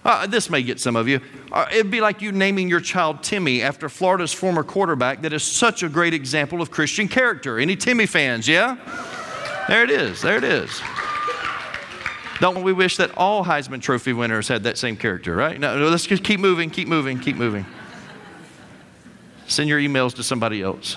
uh, 0.05 0.27
this 0.27 0.51
may 0.51 0.63
get 0.63 0.81
some 0.81 0.97
of 0.97 1.07
you. 1.07 1.21
Uh, 1.53 1.67
it'd 1.71 1.91
be 1.91 2.01
like 2.01 2.21
you 2.21 2.33
naming 2.33 2.69
your 2.69 2.81
child 2.81 3.23
Timmy 3.23 3.63
after 3.63 3.89
Florida's 3.89 4.33
former 4.33 4.65
quarterback 4.65 5.23
that 5.23 5.33
is 5.33 5.43
such 5.43 5.83
a 5.83 5.89
great 5.89 6.15
example 6.15 6.61
of 6.61 6.71
Christian 6.71 7.09
character. 7.09 7.59
Any 7.59 7.77
Timmy 7.77 8.07
fans, 8.07 8.49
yeah? 8.49 8.77
There 9.69 9.85
it 9.85 9.91
is. 9.91 10.21
There 10.21 10.37
it 10.37 10.45
is. 10.45 10.83
Don't 12.41 12.63
we 12.63 12.73
wish 12.73 12.97
that 12.97 13.17
all 13.17 13.45
Heisman 13.45 13.81
Trophy 13.81 14.13
winners 14.13 14.49
had 14.49 14.65
that 14.65 14.77
same 14.77 14.97
character, 14.97 15.37
right? 15.37 15.59
No, 15.59 15.79
no 15.79 15.89
let's 15.89 16.07
just 16.07 16.25
keep 16.25 16.41
moving, 16.41 16.69
keep 16.69 16.89
moving, 16.89 17.21
keep 17.21 17.37
moving. 17.37 17.65
Send 19.55 19.69
your 19.69 19.79
emails 19.79 20.17
to 20.17 20.25
somebody 20.25 20.63
else. 20.63 20.97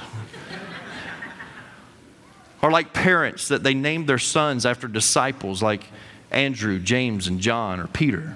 or 2.64 2.72
like 2.72 2.92
parents 2.92 3.50
that 3.50 3.62
they 3.62 3.76
named 3.76 4.08
their 4.08 4.18
sons 4.18 4.66
after 4.66 4.88
disciples 4.88 5.62
like 5.62 5.84
Andrew, 6.32 6.80
James, 6.80 7.28
and 7.28 7.40
John, 7.40 7.80
or 7.80 7.86
Peter. 7.86 8.36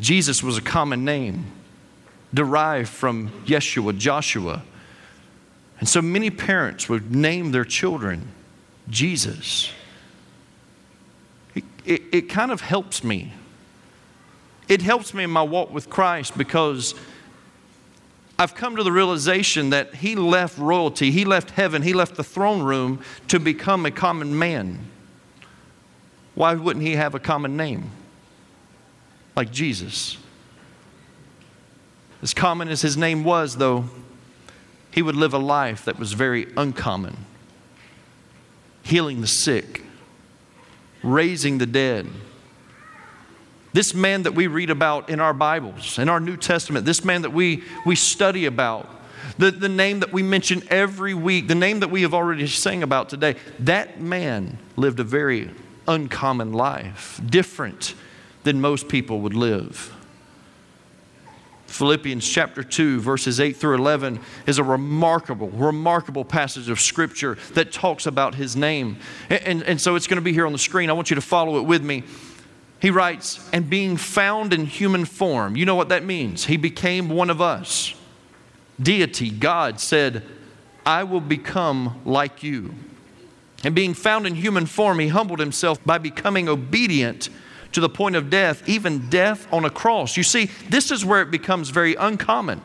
Jesus 0.00 0.42
was 0.42 0.58
a 0.58 0.60
common 0.60 1.04
name 1.04 1.46
derived 2.34 2.88
from 2.88 3.30
Yeshua, 3.46 3.96
Joshua. 3.96 4.64
And 5.78 5.88
so 5.88 6.02
many 6.02 6.30
parents 6.30 6.88
would 6.88 7.14
name 7.14 7.52
their 7.52 7.64
children 7.64 8.26
Jesus. 8.88 9.70
It, 11.54 11.62
it, 11.84 12.02
it, 12.10 12.22
kind 12.22 12.50
of 12.50 12.60
helps 12.60 13.04
me. 13.04 13.32
It 14.66 14.82
helps 14.82 15.14
me 15.14 15.22
in 15.22 15.30
my 15.30 15.44
walk 15.44 15.70
with 15.70 15.88
Christ 15.88 16.36
because 16.36 16.96
I've 18.44 18.54
come 18.54 18.76
to 18.76 18.82
the 18.82 18.92
realization 18.92 19.70
that 19.70 19.94
he 19.94 20.14
left 20.16 20.58
royalty, 20.58 21.10
he 21.10 21.24
left 21.24 21.52
heaven, 21.52 21.80
he 21.80 21.94
left 21.94 22.16
the 22.16 22.22
throne 22.22 22.62
room 22.62 23.00
to 23.28 23.40
become 23.40 23.86
a 23.86 23.90
common 23.90 24.38
man. 24.38 24.80
Why 26.34 26.52
wouldn't 26.52 26.84
he 26.84 26.92
have 26.96 27.14
a 27.14 27.18
common 27.18 27.56
name? 27.56 27.90
Like 29.34 29.50
Jesus. 29.50 30.18
As 32.20 32.34
common 32.34 32.68
as 32.68 32.82
his 32.82 32.98
name 32.98 33.24
was, 33.24 33.56
though, 33.56 33.86
he 34.90 35.00
would 35.00 35.16
live 35.16 35.32
a 35.32 35.38
life 35.38 35.86
that 35.86 35.98
was 35.98 36.12
very 36.12 36.46
uncommon 36.54 37.16
healing 38.82 39.22
the 39.22 39.26
sick, 39.26 39.80
raising 41.02 41.56
the 41.56 41.64
dead 41.64 42.06
this 43.74 43.92
man 43.92 44.22
that 44.22 44.34
we 44.34 44.46
read 44.46 44.70
about 44.70 45.10
in 45.10 45.20
our 45.20 45.34
Bibles, 45.34 45.98
in 45.98 46.08
our 46.08 46.20
New 46.20 46.36
Testament, 46.36 46.86
this 46.86 47.04
man 47.04 47.22
that 47.22 47.32
we, 47.32 47.64
we 47.84 47.96
study 47.96 48.46
about, 48.46 48.88
the, 49.36 49.50
the 49.50 49.68
name 49.68 50.00
that 50.00 50.12
we 50.12 50.22
mention 50.22 50.62
every 50.70 51.12
week, 51.12 51.48
the 51.48 51.56
name 51.56 51.80
that 51.80 51.90
we 51.90 52.02
have 52.02 52.14
already 52.14 52.46
sang 52.46 52.84
about 52.84 53.08
today, 53.08 53.34
that 53.58 54.00
man 54.00 54.58
lived 54.76 55.00
a 55.00 55.04
very 55.04 55.50
uncommon 55.88 56.52
life, 56.52 57.20
different 57.26 57.96
than 58.44 58.60
most 58.60 58.88
people 58.88 59.20
would 59.22 59.34
live. 59.34 59.92
Philippians 61.66 62.28
chapter 62.28 62.62
2, 62.62 63.00
verses 63.00 63.40
8 63.40 63.56
through 63.56 63.74
11, 63.74 64.20
is 64.46 64.58
a 64.58 64.62
remarkable, 64.62 65.48
remarkable 65.48 66.24
passage 66.24 66.68
of 66.68 66.80
scripture 66.80 67.36
that 67.54 67.72
talks 67.72 68.06
about 68.06 68.36
his 68.36 68.54
name. 68.54 68.98
And, 69.28 69.42
and, 69.42 69.62
and 69.64 69.80
so 69.80 69.96
it's 69.96 70.06
going 70.06 70.18
to 70.18 70.22
be 70.22 70.32
here 70.32 70.46
on 70.46 70.52
the 70.52 70.58
screen. 70.58 70.90
I 70.90 70.92
want 70.92 71.10
you 71.10 71.16
to 71.16 71.20
follow 71.20 71.58
it 71.58 71.62
with 71.62 71.82
me. 71.82 72.04
He 72.84 72.90
writes, 72.90 73.48
and 73.50 73.70
being 73.70 73.96
found 73.96 74.52
in 74.52 74.66
human 74.66 75.06
form. 75.06 75.56
You 75.56 75.64
know 75.64 75.74
what 75.74 75.88
that 75.88 76.04
means? 76.04 76.44
He 76.44 76.58
became 76.58 77.08
one 77.08 77.30
of 77.30 77.40
us. 77.40 77.94
Deity, 78.78 79.30
God, 79.30 79.80
said, 79.80 80.22
I 80.84 81.02
will 81.04 81.22
become 81.22 82.02
like 82.04 82.42
you. 82.42 82.74
And 83.64 83.74
being 83.74 83.94
found 83.94 84.26
in 84.26 84.34
human 84.34 84.66
form, 84.66 84.98
he 84.98 85.08
humbled 85.08 85.38
himself 85.38 85.82
by 85.82 85.96
becoming 85.96 86.46
obedient 86.46 87.30
to 87.72 87.80
the 87.80 87.88
point 87.88 88.16
of 88.16 88.28
death, 88.28 88.68
even 88.68 89.08
death 89.08 89.50
on 89.50 89.64
a 89.64 89.70
cross. 89.70 90.18
You 90.18 90.22
see, 90.22 90.50
this 90.68 90.90
is 90.90 91.06
where 91.06 91.22
it 91.22 91.30
becomes 91.30 91.70
very 91.70 91.94
uncommon 91.94 92.60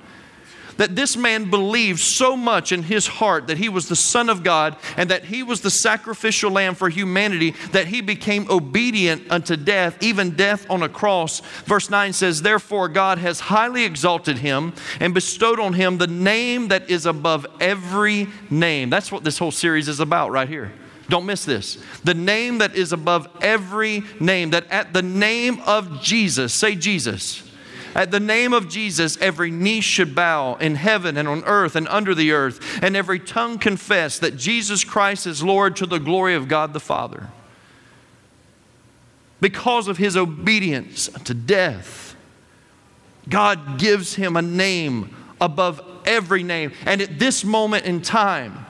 that 0.80 0.96
this 0.96 1.18
man 1.18 1.50
believed 1.50 2.00
so 2.00 2.38
much 2.38 2.72
in 2.72 2.84
his 2.84 3.06
heart 3.06 3.48
that 3.48 3.58
he 3.58 3.68
was 3.68 3.90
the 3.90 3.96
Son 3.98 4.30
of 4.30 4.44
God 4.44 4.78
and 4.96 5.10
that 5.10 5.26
he 5.26 5.44
was 5.44 5.60
the 5.60 5.70
sacrificial 5.70 6.52
lamb 6.52 6.74
for 6.74 6.88
humanity 6.88 7.52
that 7.74 7.88
he 7.88 8.00
became 8.00 8.50
obedient 8.50 9.30
unto 9.30 9.58
death, 9.58 10.02
even 10.02 10.38
death 10.38 10.66
on 10.70 10.82
a 10.82 10.88
cross. 10.88 11.42
Verse 11.66 11.90
9 11.90 12.14
says, 12.14 12.42
Therefore, 12.42 12.88
God 12.88 13.18
has 13.18 13.42
highly 13.42 13.84
exalted 13.84 14.38
him 14.38 14.74
and 15.02 15.14
bestowed 15.14 15.60
on 15.60 15.74
him 15.74 15.98
the 15.98 16.08
name 16.08 16.70
that 16.70 16.90
is 16.90 17.06
above 17.06 17.46
every 17.60 18.30
name. 18.50 18.90
That's 18.90 19.12
what 19.12 19.26
this 19.26 19.38
whole 19.38 19.52
series 19.52 19.90
is 19.90 20.00
about, 20.00 20.32
right 20.32 20.48
here. 20.48 20.72
Don't 21.10 21.26
miss 21.26 21.44
this. 21.44 21.78
The 22.06 22.14
name 22.14 22.60
that 22.60 22.76
is 22.76 22.94
above 22.94 23.28
every 23.42 24.04
name, 24.22 24.52
that 24.52 24.72
at 24.72 24.94
the 24.94 25.02
name 25.02 25.60
of 25.66 26.02
Jesus, 26.02 26.54
say 26.54 26.76
Jesus 26.76 27.49
at 27.96 28.12
the 28.12 28.20
name 28.20 28.54
of 28.54 28.70
Jesus, 28.70 29.18
every 29.18 29.52
knee 29.52 29.82
should 29.82 30.16
bow 30.16 30.56
in 30.56 30.76
heaven 30.76 31.18
and 31.18 31.28
on 31.28 31.44
earth 31.46 31.76
and 31.76 31.88
under 31.88 32.14
the 32.14 32.32
earth, 32.32 32.84
and 32.84 32.96
every 32.96 33.20
tongue 33.20 33.58
confess 33.58 34.20
that 34.20 34.38
Jesus 34.38 34.84
Christ 34.84 35.26
is 35.28 35.44
Lord 35.44 35.76
to 35.78 35.86
the 35.86 36.00
glory 36.00 36.36
of 36.36 36.48
God 36.48 36.74
the 36.74 36.80
Father. 36.80 37.30
Because 39.42 39.88
of 39.88 39.98
his 39.98 40.18
obedience 40.18 41.08
to 41.26 41.34
death, 41.34 42.16
God 43.28 43.80
gives 43.80 44.16
him 44.16 44.36
a 44.36 44.42
name 44.42 45.16
above 45.40 45.82
every 46.06 46.44
name. 46.44 46.74
And 46.86 47.02
at 47.02 47.20
this 47.20 47.44
moment 47.44 47.86
in 47.86 48.02
time, 48.02 48.66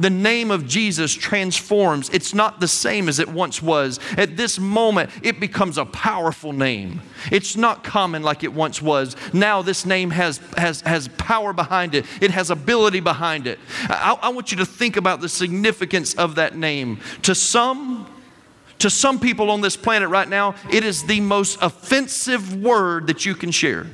the 0.00 0.10
name 0.10 0.50
of 0.50 0.66
Jesus 0.66 1.12
transforms. 1.12 2.08
It's 2.08 2.32
not 2.32 2.58
the 2.58 2.66
same 2.66 3.06
as 3.06 3.18
it 3.18 3.28
once 3.28 3.60
was. 3.60 4.00
At 4.16 4.34
this 4.34 4.58
moment, 4.58 5.10
it 5.22 5.38
becomes 5.38 5.76
a 5.76 5.84
powerful 5.84 6.54
name. 6.54 7.02
It's 7.30 7.54
not 7.54 7.84
common 7.84 8.22
like 8.22 8.42
it 8.42 8.54
once 8.54 8.80
was. 8.80 9.14
Now, 9.34 9.60
this 9.60 9.84
name 9.84 10.10
has, 10.10 10.38
has, 10.56 10.80
has 10.80 11.08
power 11.18 11.52
behind 11.52 11.94
it, 11.94 12.06
it 12.22 12.30
has 12.30 12.48
ability 12.50 13.00
behind 13.00 13.46
it. 13.46 13.58
I, 13.82 14.18
I 14.22 14.28
want 14.30 14.50
you 14.50 14.56
to 14.56 14.66
think 14.66 14.96
about 14.96 15.20
the 15.20 15.28
significance 15.28 16.14
of 16.14 16.36
that 16.36 16.56
name. 16.56 17.00
To 17.22 17.34
some, 17.34 18.06
to 18.78 18.88
some 18.88 19.20
people 19.20 19.50
on 19.50 19.60
this 19.60 19.76
planet 19.76 20.08
right 20.08 20.28
now, 20.28 20.54
it 20.72 20.82
is 20.82 21.04
the 21.04 21.20
most 21.20 21.58
offensive 21.60 22.56
word 22.56 23.06
that 23.08 23.26
you 23.26 23.34
can 23.34 23.50
share. 23.50 23.86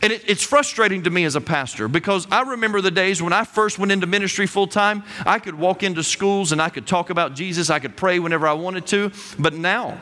And 0.00 0.12
it, 0.12 0.22
it's 0.26 0.44
frustrating 0.44 1.02
to 1.04 1.10
me 1.10 1.24
as 1.24 1.34
a 1.34 1.40
pastor 1.40 1.88
because 1.88 2.26
I 2.30 2.42
remember 2.42 2.80
the 2.80 2.90
days 2.90 3.20
when 3.20 3.32
I 3.32 3.44
first 3.44 3.78
went 3.78 3.90
into 3.90 4.06
ministry 4.06 4.46
full 4.46 4.68
time. 4.68 5.02
I 5.26 5.38
could 5.38 5.56
walk 5.56 5.82
into 5.82 6.04
schools 6.04 6.52
and 6.52 6.62
I 6.62 6.68
could 6.68 6.86
talk 6.86 7.10
about 7.10 7.34
Jesus. 7.34 7.68
I 7.68 7.80
could 7.80 7.96
pray 7.96 8.18
whenever 8.18 8.46
I 8.46 8.52
wanted 8.52 8.86
to. 8.88 9.10
But 9.38 9.54
now, 9.54 10.00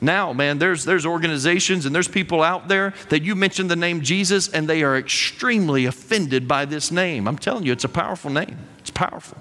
now, 0.00 0.32
man, 0.32 0.58
there's, 0.58 0.84
there's 0.84 1.04
organizations 1.04 1.84
and 1.84 1.94
there's 1.94 2.08
people 2.08 2.42
out 2.42 2.68
there 2.68 2.94
that 3.10 3.22
you 3.22 3.34
mention 3.34 3.68
the 3.68 3.76
name 3.76 4.00
Jesus 4.00 4.48
and 4.48 4.68
they 4.68 4.82
are 4.82 4.96
extremely 4.96 5.84
offended 5.84 6.48
by 6.48 6.64
this 6.64 6.90
name. 6.90 7.28
I'm 7.28 7.38
telling 7.38 7.66
you, 7.66 7.72
it's 7.72 7.84
a 7.84 7.88
powerful 7.88 8.30
name. 8.30 8.56
It's 8.78 8.90
powerful. 8.90 9.38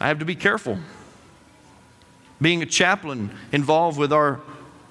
I 0.00 0.08
have 0.08 0.18
to 0.20 0.24
be 0.24 0.34
careful. 0.34 0.78
Being 2.40 2.62
a 2.62 2.66
chaplain 2.66 3.30
involved 3.52 3.98
with 3.98 4.12
our 4.12 4.40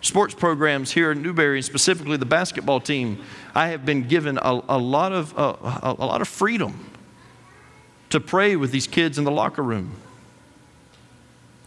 sports 0.01 0.33
programs 0.33 0.91
here 0.91 1.11
in 1.11 1.21
Newberry, 1.21 1.57
and 1.57 1.65
specifically 1.65 2.17
the 2.17 2.25
basketball 2.25 2.79
team, 2.79 3.21
I 3.53 3.69
have 3.69 3.85
been 3.85 4.07
given 4.07 4.37
a, 4.37 4.61
a 4.69 4.77
lot 4.77 5.11
of, 5.11 5.37
uh, 5.37 5.55
a, 5.61 5.95
a 5.99 6.05
lot 6.05 6.21
of 6.21 6.27
freedom 6.27 6.89
to 8.09 8.19
pray 8.19 8.55
with 8.55 8.71
these 8.71 8.87
kids 8.87 9.17
in 9.17 9.23
the 9.23 9.31
locker 9.31 9.63
room. 9.63 9.91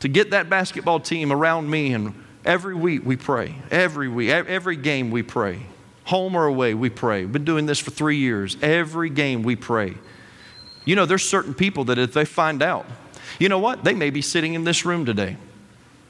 To 0.00 0.08
get 0.08 0.30
that 0.30 0.50
basketball 0.50 0.98
team 0.98 1.30
around 1.30 1.70
me, 1.70 1.92
and 1.92 2.14
every 2.44 2.74
week 2.74 3.02
we 3.04 3.16
pray. 3.16 3.54
Every 3.70 4.08
week, 4.08 4.30
every 4.30 4.76
game 4.76 5.10
we 5.10 5.22
pray. 5.22 5.66
Home 6.06 6.34
or 6.34 6.46
away, 6.46 6.74
we 6.74 6.90
pray. 6.90 7.20
We've 7.20 7.32
been 7.32 7.44
doing 7.44 7.66
this 7.66 7.78
for 7.78 7.92
three 7.92 8.16
years. 8.16 8.56
Every 8.60 9.08
game 9.08 9.44
we 9.44 9.54
pray. 9.54 9.94
You 10.84 10.96
know, 10.96 11.06
there's 11.06 11.22
certain 11.22 11.54
people 11.54 11.84
that 11.84 11.98
if 11.98 12.12
they 12.12 12.24
find 12.24 12.60
out, 12.60 12.86
you 13.38 13.48
know 13.48 13.60
what? 13.60 13.84
They 13.84 13.94
may 13.94 14.10
be 14.10 14.20
sitting 14.20 14.54
in 14.54 14.64
this 14.64 14.84
room 14.84 15.06
today. 15.06 15.36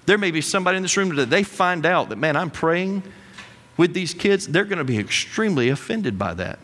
There 0.06 0.18
may 0.18 0.30
be 0.30 0.40
somebody 0.40 0.76
in 0.76 0.82
this 0.82 0.97
room 0.97 1.11
today, 1.11 1.25
they 1.25 1.42
find 1.42 1.87
out 1.87 2.09
that, 2.09 2.16
man, 2.16 2.37
I'm 2.37 2.50
praying 2.50 3.02
with 3.76 3.94
these 3.94 4.14
kids, 4.14 4.47
they're 4.47 4.64
going 4.64 4.78
to 4.78 4.85
be 4.85 4.99
extremely 4.99 5.68
offended 5.68 6.18
by 6.18 6.35
that. 6.35 6.59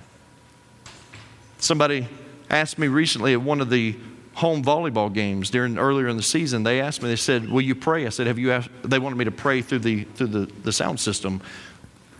Somebody 1.58 2.08
asked 2.50 2.78
me 2.78 2.88
recently 2.88 3.32
at 3.32 3.40
one 3.40 3.60
of 3.60 3.70
the 3.70 3.96
home 4.34 4.62
volleyball 4.62 5.12
games 5.12 5.50
during 5.50 5.78
earlier 5.78 6.06
in 6.06 6.16
the 6.16 6.22
season, 6.22 6.62
they 6.62 6.80
asked 6.80 7.02
me, 7.02 7.08
they 7.08 7.16
said, 7.16 7.48
Will 7.48 7.60
you 7.60 7.74
pray? 7.74 8.06
I 8.06 8.10
said, 8.10 8.28
Have 8.28 8.38
you 8.38 8.52
asked? 8.52 8.70
They 8.84 8.98
wanted 8.98 9.16
me 9.16 9.24
to 9.24 9.32
pray 9.32 9.62
through 9.62 9.80
the 9.80 10.04
through 10.04 10.28
the, 10.28 10.52
the 10.62 10.72
sound 10.72 11.00
system 11.00 11.40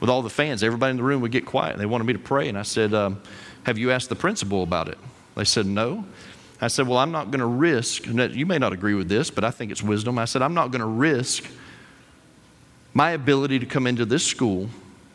with 0.01 0.11
all 0.11 0.23
the 0.23 0.31
fans. 0.31 0.63
Everybody 0.63 0.91
in 0.91 0.97
the 0.97 1.03
room 1.05 1.21
would 1.23 1.31
get 1.31 1.47
quiet. 1.47 1.79
They 1.79 1.87
wanted 1.87 2.05
me 2.05 2.13
to 2.15 2.19
pray. 2.19 2.49
And 2.49 2.59
I 2.59 2.63
said, 2.63 2.93
um, 2.93 3.23
Have 3.65 3.79
you 3.79 3.93
asked 3.93 4.09
the 4.09 4.17
principal 4.17 4.65
about 4.65 4.89
it? 4.89 4.99
They 5.37 5.45
said, 5.45 5.67
No. 5.67 6.05
I 6.61 6.69
said, 6.69 6.89
Well, 6.89 6.99
I'm 6.99 7.13
not 7.13 7.31
going 7.31 7.41
to 7.41 7.47
risk, 7.47 8.07
you 8.07 8.47
may 8.47 8.59
not 8.59 8.73
agree 8.73 8.95
with 8.95 9.09
this, 9.09 9.31
but 9.31 9.45
I 9.45 9.51
think 9.51 9.71
it's 9.71 9.83
wisdom. 9.83 10.19
I 10.19 10.25
said, 10.25 10.43
I'm 10.43 10.55
not 10.55 10.71
going 10.71 10.81
to 10.81 10.87
risk 10.87 11.45
my 12.95 13.11
ability 13.13 13.59
to 13.61 13.67
come 13.67 13.87
into 13.87 14.05
this 14.05 14.25
school 14.27 14.69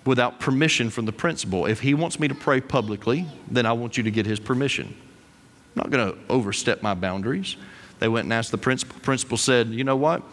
without 0.06 0.40
permission 0.40 0.90
from 0.90 1.06
the 1.06 1.12
principal. 1.12 1.66
If 1.66 1.80
he 1.82 1.94
wants 1.94 2.20
me 2.20 2.28
to 2.28 2.36
pray 2.36 2.62
publicly, 2.62 3.26
then 3.50 3.66
I 3.66 3.74
want 3.74 3.98
you 3.98 4.04
to 4.04 4.12
get 4.12 4.26
his 4.26 4.40
permission. 4.40 4.88
I'm 4.88 5.76
not 5.76 5.90
going 5.90 6.12
to 6.12 6.18
overstep 6.30 6.82
my 6.82 6.94
boundaries. 6.94 7.56
They 8.00 8.08
went 8.08 8.26
and 8.26 8.34
asked 8.34 8.52
the 8.52 8.58
principal. 8.58 9.00
Principal 9.02 9.38
said, 9.38 9.70
You 9.70 9.84
know 9.84 9.96
what? 9.96 10.24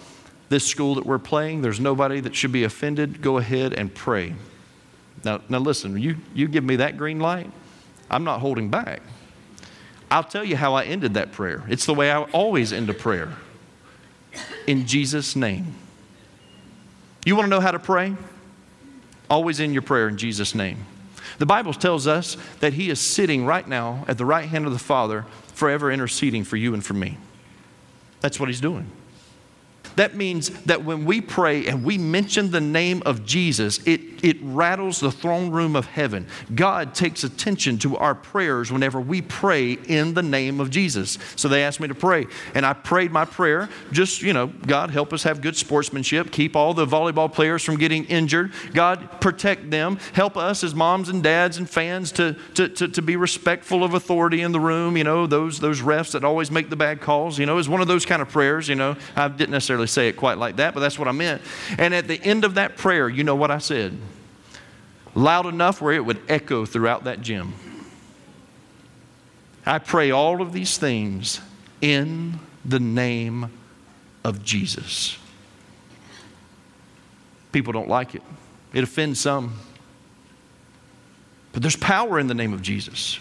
This 0.48 0.66
school 0.66 0.96
that 0.96 1.06
we're 1.06 1.18
playing, 1.18 1.62
there's 1.62 1.80
nobody 1.80 2.20
that 2.20 2.34
should 2.34 2.52
be 2.52 2.64
offended. 2.64 3.22
Go 3.22 3.38
ahead 3.38 3.72
and 3.72 3.94
pray. 3.94 4.34
Now, 5.24 5.40
now 5.48 5.58
listen, 5.58 5.96
you, 5.96 6.16
you 6.34 6.48
give 6.48 6.64
me 6.64 6.76
that 6.76 6.96
green 6.96 7.20
light, 7.20 7.50
I'm 8.10 8.24
not 8.24 8.40
holding 8.40 8.70
back. 8.70 9.02
I'll 10.10 10.24
tell 10.24 10.44
you 10.44 10.56
how 10.56 10.74
I 10.74 10.84
ended 10.84 11.14
that 11.14 11.32
prayer. 11.32 11.62
It's 11.68 11.86
the 11.86 11.94
way 11.94 12.10
I 12.10 12.22
always 12.22 12.72
end 12.72 12.90
a 12.90 12.94
prayer. 12.94 13.32
In 14.66 14.86
Jesus' 14.86 15.36
name. 15.36 15.74
You 17.24 17.36
want 17.36 17.46
to 17.46 17.50
know 17.50 17.60
how 17.60 17.70
to 17.70 17.78
pray? 17.78 18.14
Always 19.28 19.60
in 19.60 19.72
your 19.72 19.82
prayer 19.82 20.08
in 20.08 20.16
Jesus' 20.16 20.54
name. 20.54 20.84
The 21.38 21.46
Bible 21.46 21.72
tells 21.72 22.06
us 22.06 22.36
that 22.60 22.74
He 22.74 22.90
is 22.90 23.00
sitting 23.00 23.46
right 23.46 23.66
now 23.66 24.04
at 24.08 24.18
the 24.18 24.24
right 24.24 24.48
hand 24.48 24.66
of 24.66 24.72
the 24.72 24.78
Father, 24.78 25.24
forever 25.54 25.90
interceding 25.90 26.44
for 26.44 26.56
you 26.56 26.74
and 26.74 26.84
for 26.84 26.94
me. 26.94 27.16
That's 28.20 28.40
what 28.40 28.48
He's 28.48 28.60
doing. 28.60 28.90
That 29.96 30.14
means 30.14 30.50
that 30.64 30.84
when 30.84 31.04
we 31.04 31.20
pray 31.20 31.66
and 31.66 31.84
we 31.84 31.98
mention 31.98 32.50
the 32.50 32.60
name 32.60 33.02
of 33.04 33.24
Jesus, 33.24 33.78
it, 33.86 34.24
it 34.24 34.36
rattles 34.42 35.00
the 35.00 35.10
throne 35.10 35.50
room 35.50 35.76
of 35.76 35.86
heaven. 35.86 36.26
God 36.54 36.94
takes 36.94 37.24
attention 37.24 37.78
to 37.78 37.96
our 37.96 38.14
prayers 38.14 38.70
whenever 38.72 39.00
we 39.00 39.22
pray 39.22 39.72
in 39.72 40.14
the 40.14 40.22
name 40.22 40.60
of 40.60 40.70
Jesus. 40.70 41.18
So 41.36 41.48
they 41.48 41.64
asked 41.64 41.80
me 41.80 41.88
to 41.88 41.94
pray, 41.94 42.26
and 42.54 42.64
I 42.64 42.72
prayed 42.72 43.12
my 43.12 43.24
prayer. 43.24 43.68
Just, 43.92 44.22
you 44.22 44.32
know, 44.32 44.46
God, 44.46 44.90
help 44.90 45.12
us 45.12 45.22
have 45.24 45.40
good 45.40 45.56
sportsmanship, 45.56 46.30
keep 46.30 46.56
all 46.56 46.74
the 46.74 46.86
volleyball 46.86 47.32
players 47.32 47.62
from 47.62 47.76
getting 47.76 48.04
injured. 48.04 48.52
God, 48.74 49.20
protect 49.20 49.70
them. 49.70 49.98
Help 50.12 50.36
us 50.36 50.64
as 50.64 50.74
moms 50.74 51.08
and 51.08 51.22
dads 51.22 51.58
and 51.58 51.68
fans 51.68 52.12
to, 52.12 52.36
to, 52.54 52.68
to, 52.68 52.88
to 52.88 53.02
be 53.02 53.16
respectful 53.16 53.84
of 53.84 53.94
authority 53.94 54.42
in 54.42 54.52
the 54.52 54.60
room. 54.60 54.96
You 54.96 55.04
know, 55.04 55.26
those, 55.26 55.60
those 55.60 55.80
refs 55.80 56.12
that 56.12 56.24
always 56.24 56.50
make 56.50 56.70
the 56.70 56.76
bad 56.76 57.00
calls. 57.00 57.38
You 57.38 57.46
know, 57.46 57.58
it's 57.58 57.68
one 57.68 57.80
of 57.80 57.88
those 57.88 58.06
kind 58.06 58.22
of 58.22 58.28
prayers. 58.28 58.68
You 58.68 58.74
know, 58.74 58.96
I 59.16 59.28
didn't 59.28 59.50
necessarily 59.50 59.79
necessarily 59.80 59.86
say 59.86 60.08
it 60.08 60.16
quite 60.16 60.38
like 60.38 60.56
that, 60.56 60.74
but 60.74 60.80
that's 60.80 60.98
what 60.98 61.08
I 61.08 61.12
meant. 61.12 61.42
And 61.78 61.94
at 61.94 62.08
the 62.08 62.20
end 62.22 62.44
of 62.44 62.54
that 62.54 62.76
prayer, 62.76 63.08
you 63.08 63.24
know 63.24 63.34
what 63.34 63.50
I 63.50 63.58
said? 63.58 63.96
Loud 65.14 65.46
enough 65.46 65.80
where 65.80 65.92
it 65.92 66.04
would 66.04 66.20
echo 66.28 66.64
throughout 66.64 67.04
that 67.04 67.20
gym. 67.20 67.54
I 69.66 69.78
pray 69.78 70.10
all 70.10 70.40
of 70.40 70.52
these 70.52 70.78
things 70.78 71.40
in 71.80 72.38
the 72.64 72.80
name 72.80 73.50
of 74.24 74.42
Jesus. 74.42 75.18
People 77.52 77.72
don't 77.72 77.88
like 77.88 78.14
it, 78.14 78.22
it 78.72 78.84
offends 78.84 79.20
some. 79.20 79.54
But 81.52 81.62
there's 81.62 81.74
power 81.74 82.20
in 82.20 82.28
the 82.28 82.34
name 82.34 82.52
of 82.52 82.62
Jesus. 82.62 83.18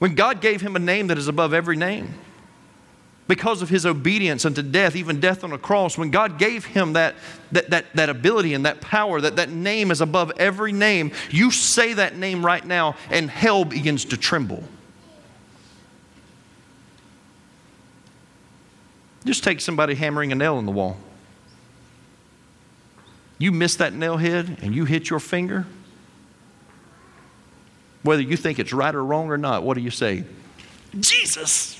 When 0.00 0.14
God 0.14 0.42
gave 0.42 0.60
him 0.60 0.76
a 0.76 0.78
name 0.78 1.06
that 1.06 1.16
is 1.16 1.28
above 1.28 1.54
every 1.54 1.76
name, 1.76 2.12
because 3.30 3.62
of 3.62 3.68
his 3.68 3.86
obedience 3.86 4.44
unto 4.44 4.60
death, 4.60 4.96
even 4.96 5.20
death 5.20 5.44
on 5.44 5.52
a 5.52 5.58
cross, 5.58 5.96
when 5.96 6.10
God 6.10 6.36
gave 6.36 6.64
him 6.64 6.94
that, 6.94 7.14
that, 7.52 7.70
that, 7.70 7.86
that 7.94 8.08
ability 8.08 8.54
and 8.54 8.66
that 8.66 8.80
power, 8.80 9.20
that 9.20 9.36
that 9.36 9.50
name 9.50 9.92
is 9.92 10.00
above 10.00 10.32
every 10.36 10.72
name, 10.72 11.12
you 11.30 11.52
say 11.52 11.92
that 11.92 12.16
name 12.16 12.44
right 12.44 12.66
now 12.66 12.96
and 13.08 13.30
hell 13.30 13.64
begins 13.64 14.04
to 14.06 14.16
tremble. 14.16 14.64
Just 19.24 19.44
take 19.44 19.60
somebody 19.60 19.94
hammering 19.94 20.32
a 20.32 20.34
nail 20.34 20.58
in 20.58 20.66
the 20.66 20.72
wall. 20.72 20.96
You 23.38 23.52
miss 23.52 23.76
that 23.76 23.94
nail 23.94 24.16
head 24.16 24.58
and 24.60 24.74
you 24.74 24.86
hit 24.86 25.08
your 25.08 25.20
finger. 25.20 25.66
Whether 28.02 28.22
you 28.22 28.36
think 28.36 28.58
it's 28.58 28.72
right 28.72 28.92
or 28.92 29.04
wrong 29.04 29.30
or 29.30 29.38
not, 29.38 29.62
what 29.62 29.74
do 29.74 29.82
you 29.82 29.92
say? 29.92 30.24
Jesus. 30.98 31.79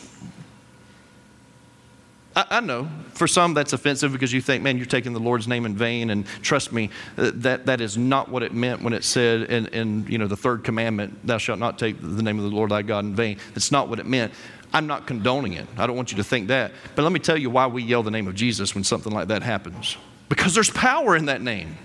I, 2.36 2.46
I, 2.50 2.60
know 2.60 2.88
for 3.14 3.26
some 3.26 3.54
that's 3.54 3.72
offensive 3.72 4.12
because 4.12 4.32
you 4.32 4.40
think, 4.40 4.62
man, 4.62 4.76
you're 4.76 4.86
taking 4.86 5.12
the 5.12 5.20
Lord's 5.20 5.48
name 5.48 5.66
in 5.66 5.74
vain. 5.74 6.10
And 6.10 6.26
trust 6.42 6.72
me, 6.72 6.90
uh, 7.18 7.32
that, 7.34 7.66
that 7.66 7.80
is 7.80 7.96
not 7.98 8.28
what 8.28 8.42
it 8.42 8.54
meant 8.54 8.82
when 8.82 8.92
it 8.92 9.02
said 9.02 9.50
in, 9.50 9.66
in 9.68 10.06
you 10.06 10.18
know, 10.18 10.28
the 10.28 10.36
third 10.36 10.62
commandment, 10.62 11.26
thou 11.26 11.38
shalt 11.38 11.58
not 11.58 11.78
take 11.78 12.00
the 12.00 12.22
name 12.22 12.38
of 12.38 12.44
the 12.44 12.54
Lord 12.54 12.70
thy 12.70 12.82
God 12.82 13.04
in 13.04 13.16
vain. 13.16 13.38
That's 13.54 13.72
not 13.72 13.88
what 13.88 13.98
it 13.98 14.06
meant. 14.06 14.32
I'm 14.72 14.86
not 14.86 15.06
condoning 15.06 15.54
it. 15.54 15.66
I 15.76 15.86
don't 15.86 15.96
want 15.96 16.12
you 16.12 16.16
to 16.18 16.24
think 16.24 16.48
that. 16.48 16.70
But 16.94 17.02
let 17.02 17.10
me 17.10 17.18
tell 17.18 17.36
you 17.36 17.50
why 17.50 17.66
we 17.66 17.82
yell 17.82 18.04
the 18.04 18.12
name 18.12 18.28
of 18.28 18.36
Jesus 18.36 18.74
when 18.74 18.84
something 18.84 19.12
like 19.12 19.28
that 19.28 19.42
happens. 19.42 19.96
Because 20.28 20.54
there's 20.54 20.70
power 20.70 21.16
in 21.16 21.26
that 21.26 21.42
name. 21.42 21.76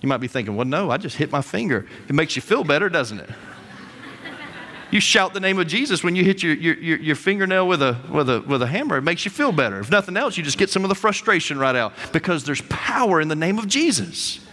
You 0.00 0.08
might 0.08 0.18
be 0.18 0.28
thinking, 0.28 0.56
well, 0.56 0.66
no, 0.66 0.90
I 0.90 0.96
just 0.96 1.16
hit 1.16 1.32
my 1.32 1.42
finger. 1.42 1.86
It 2.08 2.14
makes 2.14 2.36
you 2.36 2.42
feel 2.42 2.62
better, 2.62 2.88
doesn't 2.88 3.18
it? 3.18 3.30
You 4.90 5.00
shout 5.00 5.34
the 5.34 5.40
name 5.40 5.58
of 5.58 5.68
Jesus 5.68 6.02
when 6.02 6.16
you 6.16 6.24
hit 6.24 6.42
your, 6.42 6.54
your, 6.54 6.74
your, 6.76 6.98
your, 6.98 7.16
fingernail 7.16 7.68
with 7.68 7.80
a, 7.80 7.96
with, 8.10 8.28
a, 8.28 8.40
with 8.40 8.60
a 8.62 8.66
hammer. 8.66 8.96
It 8.96 9.02
makes 9.02 9.24
you 9.24 9.30
feel 9.30 9.52
better. 9.52 9.78
If 9.78 9.90
nothing 9.90 10.16
else, 10.16 10.36
you 10.36 10.42
just 10.42 10.58
get 10.58 10.68
some 10.68 10.84
of 10.84 10.88
the 10.88 10.96
frustration 10.96 11.58
right 11.58 11.76
out 11.76 11.92
because 12.12 12.44
there's 12.44 12.62
power 12.62 13.20
in 13.20 13.28
the 13.28 13.36
name 13.36 13.58
of 13.58 13.68
Jesus. 13.68 14.44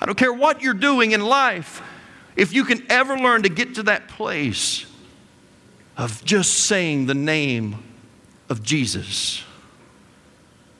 I 0.00 0.06
don't 0.06 0.18
care 0.18 0.32
what 0.32 0.62
you're 0.62 0.74
doing 0.74 1.12
in 1.12 1.20
life, 1.20 1.80
if 2.34 2.52
you 2.52 2.64
can 2.64 2.84
ever 2.90 3.16
learn 3.16 3.44
to 3.44 3.48
get 3.48 3.76
to 3.76 3.84
that 3.84 4.08
place 4.08 4.84
of 5.96 6.24
just 6.24 6.64
saying 6.64 7.06
the 7.06 7.14
name 7.14 7.82
of 8.48 8.62
Jesus. 8.62 9.42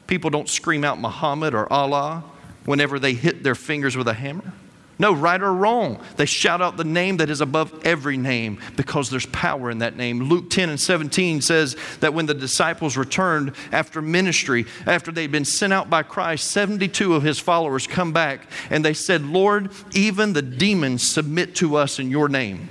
People 0.06 0.30
don't 0.30 0.48
scream 0.48 0.84
out 0.84 1.00
Muhammad 1.00 1.54
or 1.54 1.72
Allah 1.72 2.24
whenever 2.64 2.98
they 2.98 3.14
hit 3.14 3.42
their 3.42 3.54
fingers 3.54 3.96
with 3.96 4.08
a 4.08 4.14
hammer. 4.14 4.52
No, 4.98 5.12
right 5.12 5.40
or 5.40 5.52
wrong. 5.52 6.00
They 6.16 6.24
shout 6.24 6.62
out 6.62 6.78
the 6.78 6.84
name 6.84 7.18
that 7.18 7.28
is 7.28 7.42
above 7.42 7.84
every 7.84 8.16
name 8.16 8.58
because 8.76 9.10
there's 9.10 9.26
power 9.26 9.70
in 9.70 9.78
that 9.78 9.96
name. 9.96 10.22
Luke 10.22 10.48
10 10.48 10.70
and 10.70 10.80
17 10.80 11.42
says 11.42 11.76
that 12.00 12.14
when 12.14 12.24
the 12.24 12.34
disciples 12.34 12.96
returned 12.96 13.52
after 13.72 14.00
ministry, 14.00 14.64
after 14.86 15.12
they'd 15.12 15.32
been 15.32 15.44
sent 15.44 15.72
out 15.72 15.90
by 15.90 16.02
Christ, 16.02 16.50
72 16.50 17.14
of 17.14 17.22
his 17.22 17.38
followers 17.38 17.86
come 17.86 18.12
back 18.12 18.48
and 18.70 18.82
they 18.82 18.94
said, 18.94 19.22
Lord, 19.22 19.70
even 19.94 20.32
the 20.32 20.42
demons 20.42 21.06
submit 21.06 21.54
to 21.56 21.76
us 21.76 21.98
in 21.98 22.10
your 22.10 22.30
name. 22.30 22.70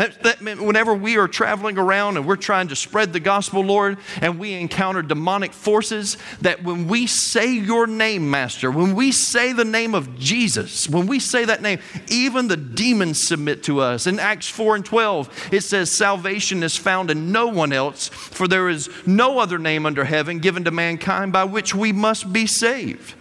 That, 0.00 0.22
that 0.22 0.40
whenever 0.40 0.94
we 0.94 1.18
are 1.18 1.28
traveling 1.28 1.76
around 1.76 2.16
and 2.16 2.26
we're 2.26 2.36
trying 2.36 2.68
to 2.68 2.76
spread 2.76 3.12
the 3.12 3.20
gospel, 3.20 3.60
Lord, 3.60 3.98
and 4.22 4.38
we 4.38 4.54
encounter 4.54 5.02
demonic 5.02 5.52
forces, 5.52 6.16
that 6.40 6.62
when 6.64 6.88
we 6.88 7.06
say 7.06 7.52
your 7.52 7.86
name, 7.86 8.30
Master, 8.30 8.70
when 8.70 8.94
we 8.94 9.12
say 9.12 9.52
the 9.52 9.66
name 9.66 9.94
of 9.94 10.18
Jesus, 10.18 10.88
when 10.88 11.06
we 11.06 11.20
say 11.20 11.44
that 11.44 11.60
name, 11.60 11.80
even 12.08 12.48
the 12.48 12.56
demons 12.56 13.22
submit 13.22 13.62
to 13.64 13.80
us. 13.80 14.06
In 14.06 14.18
Acts 14.18 14.48
4 14.48 14.76
and 14.76 14.86
12, 14.86 15.48
it 15.52 15.64
says, 15.64 15.92
Salvation 15.92 16.62
is 16.62 16.78
found 16.78 17.10
in 17.10 17.30
no 17.30 17.48
one 17.48 17.70
else, 17.70 18.08
for 18.08 18.48
there 18.48 18.70
is 18.70 18.88
no 19.06 19.38
other 19.38 19.58
name 19.58 19.84
under 19.84 20.04
heaven 20.04 20.38
given 20.38 20.64
to 20.64 20.70
mankind 20.70 21.30
by 21.30 21.44
which 21.44 21.74
we 21.74 21.92
must 21.92 22.32
be 22.32 22.46
saved. 22.46 23.16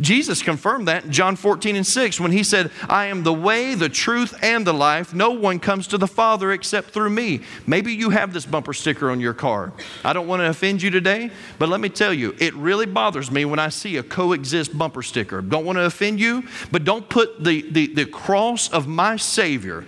Jesus 0.00 0.42
confirmed 0.42 0.88
that 0.88 1.06
in 1.06 1.12
John 1.12 1.36
14 1.36 1.74
and 1.74 1.86
6 1.86 2.20
when 2.20 2.30
he 2.30 2.42
said, 2.42 2.70
I 2.88 3.06
am 3.06 3.22
the 3.22 3.32
way, 3.32 3.74
the 3.74 3.88
truth, 3.88 4.34
and 4.42 4.66
the 4.66 4.74
life. 4.74 5.14
No 5.14 5.30
one 5.30 5.58
comes 5.58 5.86
to 5.88 5.98
the 5.98 6.06
Father 6.06 6.52
except 6.52 6.90
through 6.90 7.10
me. 7.10 7.40
Maybe 7.66 7.94
you 7.94 8.10
have 8.10 8.32
this 8.34 8.44
bumper 8.44 8.74
sticker 8.74 9.10
on 9.10 9.20
your 9.20 9.32
car. 9.32 9.72
I 10.04 10.12
don't 10.12 10.26
want 10.26 10.40
to 10.40 10.50
offend 10.50 10.82
you 10.82 10.90
today, 10.90 11.30
but 11.58 11.70
let 11.70 11.80
me 11.80 11.88
tell 11.88 12.12
you, 12.12 12.34
it 12.38 12.54
really 12.54 12.86
bothers 12.86 13.30
me 13.30 13.46
when 13.46 13.58
I 13.58 13.70
see 13.70 13.96
a 13.96 14.02
coexist 14.02 14.76
bumper 14.76 15.02
sticker. 15.02 15.40
Don't 15.40 15.64
want 15.64 15.76
to 15.78 15.84
offend 15.84 16.20
you, 16.20 16.44
but 16.70 16.84
don't 16.84 17.08
put 17.08 17.42
the, 17.42 17.62
the, 17.70 17.86
the 17.94 18.04
cross 18.04 18.70
of 18.70 18.86
my 18.86 19.16
Savior 19.16 19.84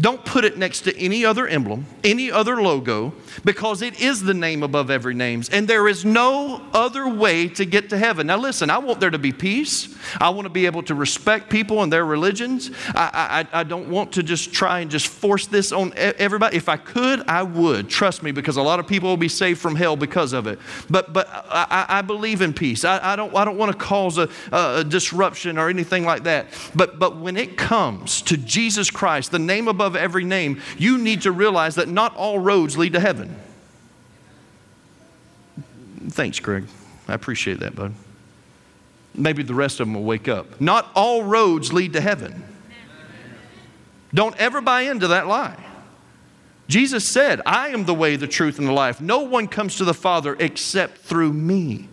Don't 0.00 0.24
put 0.24 0.44
it 0.44 0.56
next 0.56 0.82
to 0.82 0.96
any 0.96 1.24
other 1.24 1.48
emblem, 1.48 1.86
any 2.04 2.30
other 2.30 2.62
logo, 2.62 3.12
because 3.44 3.82
it 3.82 4.00
is 4.00 4.22
the 4.22 4.34
name 4.34 4.62
above 4.62 4.90
every 4.90 5.14
name. 5.14 5.42
And 5.50 5.66
there 5.66 5.88
is 5.88 6.04
no 6.04 6.62
other 6.72 7.08
way 7.08 7.48
to 7.48 7.64
get 7.64 7.90
to 7.90 7.98
heaven. 7.98 8.28
Now, 8.28 8.38
listen, 8.38 8.70
I 8.70 8.78
want 8.78 9.00
there 9.00 9.10
to 9.10 9.18
be 9.18 9.32
peace. 9.32 9.96
I 10.20 10.30
want 10.30 10.46
to 10.46 10.50
be 10.50 10.66
able 10.66 10.84
to 10.84 10.94
respect 10.94 11.50
people 11.50 11.82
and 11.82 11.92
their 11.92 12.04
religions. 12.04 12.70
I, 12.94 13.46
I, 13.52 13.60
I 13.60 13.64
don't 13.64 13.88
want 13.88 14.12
to 14.12 14.22
just 14.22 14.52
try 14.52 14.80
and 14.80 14.90
just 14.90 15.08
force 15.08 15.48
this 15.48 15.72
on 15.72 15.92
everybody. 15.96 16.56
If 16.56 16.68
I 16.68 16.76
could, 16.76 17.28
I 17.28 17.42
would. 17.42 17.88
Trust 17.88 18.22
me, 18.22 18.30
because 18.30 18.56
a 18.56 18.62
lot 18.62 18.78
of 18.78 18.86
people 18.86 19.08
will 19.08 19.16
be 19.16 19.28
saved 19.28 19.60
from 19.60 19.74
hell 19.74 19.96
because 19.96 20.32
of 20.32 20.46
it. 20.46 20.60
But, 20.88 21.12
but 21.12 21.28
I, 21.28 21.86
I 21.88 22.02
believe 22.02 22.40
in 22.40 22.52
peace. 22.52 22.84
I, 22.84 23.14
I, 23.14 23.16
don't, 23.16 23.34
I 23.34 23.44
don't 23.44 23.58
want 23.58 23.72
to 23.72 23.78
cause 23.78 24.16
a, 24.18 24.28
a 24.52 24.84
disruption 24.84 25.58
or 25.58 25.68
anything 25.68 26.04
like 26.04 26.22
that. 26.22 26.46
But, 26.76 27.00
but 27.00 27.16
when 27.16 27.36
it 27.36 27.56
comes 27.56 28.22
to 28.22 28.36
Jesus 28.36 28.90
Christ, 28.90 29.32
the 29.32 29.40
name 29.40 29.66
above 29.66 29.87
above 29.88 30.00
every 30.00 30.24
name, 30.24 30.60
you 30.76 30.98
need 30.98 31.22
to 31.22 31.32
realize 31.32 31.74
that 31.76 31.88
not 31.88 32.14
all 32.14 32.38
roads 32.38 32.76
lead 32.76 32.92
to 32.92 33.00
heaven. 33.00 33.34
Thanks, 36.10 36.38
Greg. 36.38 36.66
I 37.08 37.14
appreciate 37.14 37.60
that, 37.60 37.74
bud. 37.74 37.94
Maybe 39.14 39.42
the 39.42 39.54
rest 39.54 39.80
of 39.80 39.86
them 39.86 39.94
will 39.94 40.04
wake 40.04 40.28
up. 40.28 40.60
Not 40.60 40.90
all 40.94 41.22
roads 41.22 41.72
lead 41.72 41.94
to 41.94 42.00
heaven. 42.00 42.44
Don't 44.14 44.36
ever 44.36 44.60
buy 44.60 44.82
into 44.82 45.08
that 45.08 45.26
lie. 45.26 45.56
Jesus 46.68 47.08
said, 47.08 47.40
I 47.46 47.68
am 47.68 47.86
the 47.86 47.94
way, 47.94 48.16
the 48.16 48.28
truth, 48.28 48.58
and 48.58 48.68
the 48.68 48.72
life. 48.72 49.00
No 49.00 49.20
one 49.20 49.48
comes 49.48 49.76
to 49.76 49.84
the 49.84 49.94
Father 49.94 50.36
except 50.38 50.98
through 50.98 51.32
me. 51.32 51.88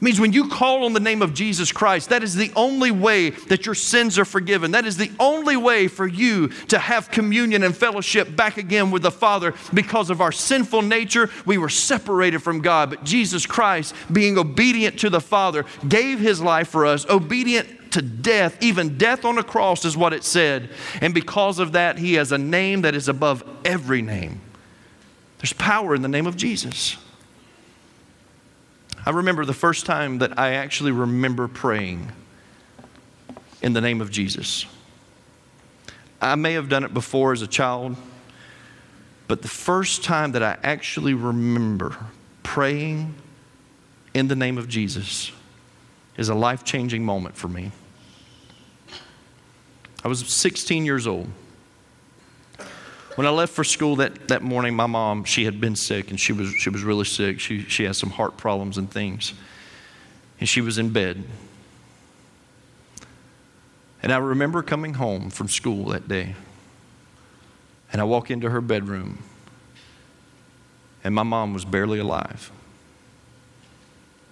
It 0.00 0.04
means 0.04 0.18
when 0.18 0.32
you 0.32 0.48
call 0.48 0.86
on 0.86 0.94
the 0.94 1.00
name 1.00 1.20
of 1.20 1.34
Jesus 1.34 1.72
Christ, 1.72 2.08
that 2.08 2.22
is 2.22 2.34
the 2.34 2.50
only 2.56 2.90
way 2.90 3.30
that 3.30 3.66
your 3.66 3.74
sins 3.74 4.18
are 4.18 4.24
forgiven. 4.24 4.70
That 4.70 4.86
is 4.86 4.96
the 4.96 5.10
only 5.20 5.58
way 5.58 5.88
for 5.88 6.06
you 6.06 6.48
to 6.68 6.78
have 6.78 7.10
communion 7.10 7.62
and 7.62 7.76
fellowship 7.76 8.34
back 8.34 8.56
again 8.56 8.90
with 8.90 9.02
the 9.02 9.10
Father. 9.10 9.52
Because 9.74 10.08
of 10.08 10.22
our 10.22 10.32
sinful 10.32 10.80
nature, 10.80 11.28
we 11.44 11.58
were 11.58 11.68
separated 11.68 12.38
from 12.38 12.62
God. 12.62 12.88
But 12.88 13.04
Jesus 13.04 13.44
Christ, 13.44 13.94
being 14.10 14.38
obedient 14.38 14.98
to 15.00 15.10
the 15.10 15.20
Father, 15.20 15.66
gave 15.86 16.18
his 16.18 16.40
life 16.40 16.68
for 16.68 16.86
us, 16.86 17.04
obedient 17.10 17.92
to 17.92 18.00
death, 18.00 18.56
even 18.62 18.96
death 18.96 19.26
on 19.26 19.36
a 19.36 19.42
cross 19.42 19.84
is 19.84 19.98
what 19.98 20.14
it 20.14 20.24
said. 20.24 20.70
And 21.02 21.12
because 21.12 21.58
of 21.58 21.72
that, 21.72 21.98
he 21.98 22.14
has 22.14 22.32
a 22.32 22.38
name 22.38 22.82
that 22.82 22.94
is 22.94 23.06
above 23.06 23.44
every 23.66 24.00
name. 24.00 24.40
There's 25.40 25.52
power 25.52 25.94
in 25.94 26.00
the 26.00 26.08
name 26.08 26.26
of 26.26 26.38
Jesus. 26.38 26.96
I 29.06 29.10
remember 29.10 29.44
the 29.44 29.54
first 29.54 29.86
time 29.86 30.18
that 30.18 30.38
I 30.38 30.54
actually 30.54 30.92
remember 30.92 31.48
praying 31.48 32.12
in 33.62 33.72
the 33.72 33.80
name 33.80 34.00
of 34.00 34.10
Jesus. 34.10 34.66
I 36.20 36.34
may 36.34 36.52
have 36.52 36.68
done 36.68 36.84
it 36.84 36.92
before 36.92 37.32
as 37.32 37.40
a 37.40 37.46
child, 37.46 37.96
but 39.26 39.42
the 39.42 39.48
first 39.48 40.04
time 40.04 40.32
that 40.32 40.42
I 40.42 40.58
actually 40.62 41.14
remember 41.14 41.96
praying 42.42 43.14
in 44.12 44.28
the 44.28 44.36
name 44.36 44.58
of 44.58 44.68
Jesus 44.68 45.32
is 46.16 46.28
a 46.28 46.34
life 46.34 46.64
changing 46.64 47.04
moment 47.04 47.36
for 47.36 47.48
me. 47.48 47.72
I 50.04 50.08
was 50.08 50.26
16 50.26 50.84
years 50.84 51.06
old. 51.06 51.28
When 53.20 53.26
I 53.26 53.32
left 53.32 53.52
for 53.52 53.64
school 53.64 53.96
that, 53.96 54.28
that 54.28 54.40
morning, 54.40 54.74
my 54.74 54.86
mom, 54.86 55.24
she 55.24 55.44
had 55.44 55.60
been 55.60 55.76
sick 55.76 56.08
and 56.08 56.18
she 56.18 56.32
was, 56.32 56.48
she 56.54 56.70
was 56.70 56.82
really 56.82 57.04
sick. 57.04 57.38
She, 57.38 57.64
she 57.64 57.84
had 57.84 57.94
some 57.94 58.08
heart 58.08 58.38
problems 58.38 58.78
and 58.78 58.90
things. 58.90 59.34
And 60.38 60.48
she 60.48 60.62
was 60.62 60.78
in 60.78 60.88
bed. 60.88 61.22
And 64.02 64.10
I 64.10 64.16
remember 64.16 64.62
coming 64.62 64.94
home 64.94 65.28
from 65.28 65.48
school 65.48 65.90
that 65.90 66.08
day. 66.08 66.34
And 67.92 68.00
I 68.00 68.04
walk 68.04 68.30
into 68.30 68.48
her 68.48 68.62
bedroom. 68.62 69.18
And 71.04 71.14
my 71.14 71.22
mom 71.22 71.52
was 71.52 71.66
barely 71.66 71.98
alive. 71.98 72.50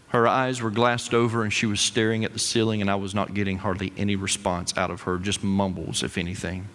Her 0.08 0.26
eyes 0.26 0.62
were 0.62 0.70
glassed 0.70 1.12
over 1.12 1.42
and 1.42 1.52
she 1.52 1.66
was 1.66 1.82
staring 1.82 2.24
at 2.24 2.32
the 2.32 2.38
ceiling, 2.38 2.80
and 2.80 2.90
I 2.90 2.94
was 2.94 3.14
not 3.14 3.34
getting 3.34 3.58
hardly 3.58 3.92
any 3.98 4.16
response 4.16 4.74
out 4.78 4.90
of 4.90 5.02
her, 5.02 5.18
just 5.18 5.44
mumbles, 5.44 6.02
if 6.02 6.16
anything. 6.16 6.68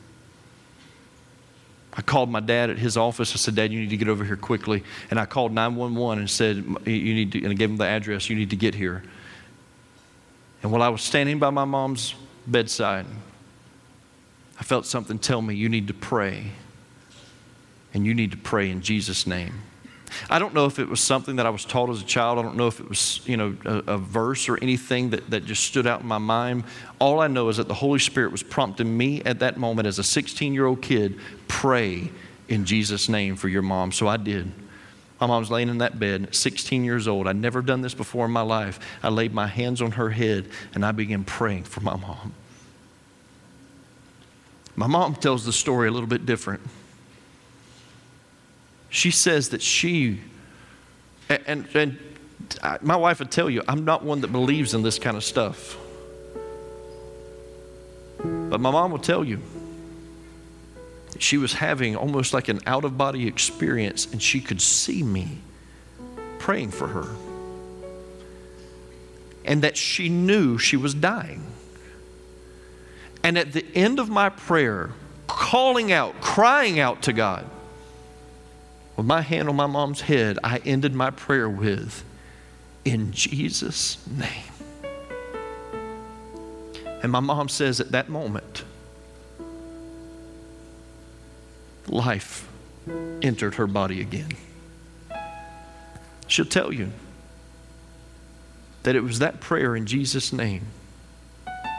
I 1.96 2.02
called 2.02 2.30
my 2.30 2.40
dad 2.40 2.72
at 2.72 2.80
his 2.80 2.98
office. 2.98 3.34
I 3.34 3.38
said, 3.38 3.56
Dad, 3.56 3.72
you 3.72 3.80
need 3.80 3.92
to 3.92 3.98
get 3.98 4.08
over 4.08 4.26
here 4.26 4.36
quickly. 4.36 4.84
And 5.12 5.20
I 5.20 5.26
called 5.26 5.52
911 5.52 6.20
and 6.20 6.30
said, 6.30 6.58
You 6.86 7.14
need 7.14 7.34
to, 7.34 7.44
and 7.44 7.52
I 7.52 7.54
gave 7.54 7.70
him 7.70 7.78
the 7.78 7.86
address, 7.86 8.30
you 8.30 8.36
need 8.36 8.50
to 8.50 8.56
get 8.56 8.74
here. 8.74 9.04
And 10.64 10.72
while 10.72 10.82
I 10.82 10.90
was 10.90 11.02
standing 11.02 11.40
by 11.40 11.52
my 11.52 11.66
mom's 11.66 12.16
bedside, 12.48 13.06
I 14.60 14.64
felt 14.64 14.86
something 14.86 15.20
tell 15.20 15.42
me, 15.42 15.56
You 15.56 15.70
need 15.70 15.88
to 15.88 15.94
pray. 15.94 16.52
And 17.94 18.08
you 18.08 18.16
need 18.16 18.32
to 18.32 18.38
pray 18.38 18.72
in 18.72 18.82
Jesus' 18.82 19.28
name. 19.28 19.62
I 20.30 20.40
don't 20.40 20.54
know 20.54 20.66
if 20.66 20.80
it 20.80 20.88
was 20.88 21.00
something 21.00 21.38
that 21.38 21.46
I 21.46 21.50
was 21.50 21.66
taught 21.66 21.90
as 21.90 22.02
a 22.02 22.06
child. 22.06 22.40
I 22.40 22.42
don't 22.42 22.56
know 22.56 22.68
if 22.68 22.80
it 22.80 22.90
was, 22.90 23.22
you 23.26 23.38
know, 23.38 23.56
a, 23.66 23.94
a, 23.94 23.98
verse 23.98 24.50
or 24.50 24.58
anything 24.62 25.12
that, 25.12 25.30
that 25.30 25.46
just 25.46 25.64
stood 25.64 25.88
out 25.88 26.02
in 26.02 26.08
my 26.08 26.18
mind. 26.18 26.64
All 27.00 27.20
I 27.20 27.28
know 27.28 27.50
is 27.50 27.58
that 27.58 27.68
the 27.68 27.74
Holy 27.74 28.00
Spirit 28.00 28.32
was 28.32 28.44
prompting 28.44 28.96
me 28.98 29.22
at 29.24 29.40
that 29.40 29.58
moment 29.58 29.88
as 29.88 30.00
a 30.00 30.04
16 30.04 30.54
year 30.54 30.66
old 30.66 30.82
kid, 30.82 31.20
pray 31.48 32.12
in 32.48 32.66
Jesus' 32.66 33.10
name 33.10 33.36
for 33.36 33.48
your 33.48 33.62
mom. 33.62 33.92
So 33.92 34.08
I 34.08 34.18
did. 34.18 34.52
My 35.20 35.28
mom's 35.28 35.50
laying 35.50 35.70
in 35.70 35.78
that 35.78 36.00
bed, 36.00 36.36
16 36.36 36.84
years 36.84 37.08
old. 37.08 37.28
I'd 37.28 37.38
never 37.38 37.62
done 37.62 37.82
this 37.82 37.94
before 37.94 38.26
in 38.26 38.32
my 38.32 38.42
life. 38.42 38.80
I 39.02 39.10
laid 39.10 39.34
my 39.34 39.48
hands 39.48 39.82
on 39.82 39.92
her 39.92 40.10
head 40.10 40.50
and 40.74 40.86
I 40.86 40.92
began 40.92 41.24
praying 41.24 41.64
for 41.64 41.82
my 41.82 41.96
mom. 41.96 42.34
My 44.76 44.88
mom 44.88 45.16
tells 45.16 45.46
the 45.46 45.54
story 45.54 45.88
a 45.88 45.92
little 45.92 46.10
bit 46.10 46.26
different. 46.26 46.62
She 48.94 49.10
says 49.10 49.50
that 49.50 49.62
she, 49.64 50.22
and, 51.28 51.68
and 51.74 51.98
my 52.84 52.96
wife 52.96 53.18
would 53.18 53.32
tell 53.32 53.50
you, 53.50 53.64
I'm 53.68 53.86
not 53.86 54.04
one 54.04 54.22
that 54.22 54.32
believes 54.32 54.76
in 54.76 54.84
this 54.84 55.00
kind 55.00 55.18
of 55.18 55.24
stuff. 55.24 55.76
But 58.20 58.62
my 58.62 58.70
mom 58.70 58.92
will 58.92 59.00
tell 59.00 59.24
you, 59.24 59.40
she 61.18 61.38
was 61.38 61.54
having 61.54 61.96
almost 61.96 62.36
like 62.36 62.50
an 62.50 62.60
out 62.68 62.86
of 62.86 62.96
body 62.96 63.26
experience, 63.26 64.06
and 64.12 64.22
she 64.22 64.40
could 64.40 64.62
see 64.62 65.02
me 65.02 65.40
praying 66.38 66.70
for 66.70 66.88
her. 66.90 67.16
And 69.44 69.64
that 69.64 69.76
she 69.76 70.08
knew 70.08 70.60
she 70.60 70.78
was 70.78 70.94
dying. 70.94 71.44
And 73.24 73.40
at 73.40 73.54
the 73.54 73.66
end 73.74 73.98
of 73.98 74.12
my 74.12 74.30
prayer, 74.30 74.92
calling 75.26 75.92
out, 75.92 76.22
crying 76.22 76.80
out 76.80 77.02
to 77.02 77.14
God, 77.14 77.50
with 78.96 79.06
my 79.06 79.22
hand 79.22 79.50
on 79.50 79.56
my 79.56 79.66
mom's 79.66 80.02
head, 80.02 80.38
I 80.44 80.60
ended 80.60 80.94
my 80.94 81.10
prayer 81.10 81.50
with, 81.50 82.04
In 82.86 83.12
Jesus' 83.12 83.98
name. 84.08 84.54
And 87.02 87.12
my 87.12 87.20
mom 87.20 87.50
says 87.50 87.80
at 87.80 87.92
that 87.92 88.08
moment, 88.08 88.64
life 91.88 92.48
entered 93.22 93.56
her 93.56 93.68
body 93.68 94.00
again. 94.00 94.32
She'll 96.28 96.46
tell 96.46 96.74
you 96.74 96.92
that 98.84 98.96
it 98.96 99.02
was 99.02 99.20
that 99.20 99.40
prayer 99.40 99.76
in 99.76 99.86
Jesus' 99.86 100.32
name 100.32 100.66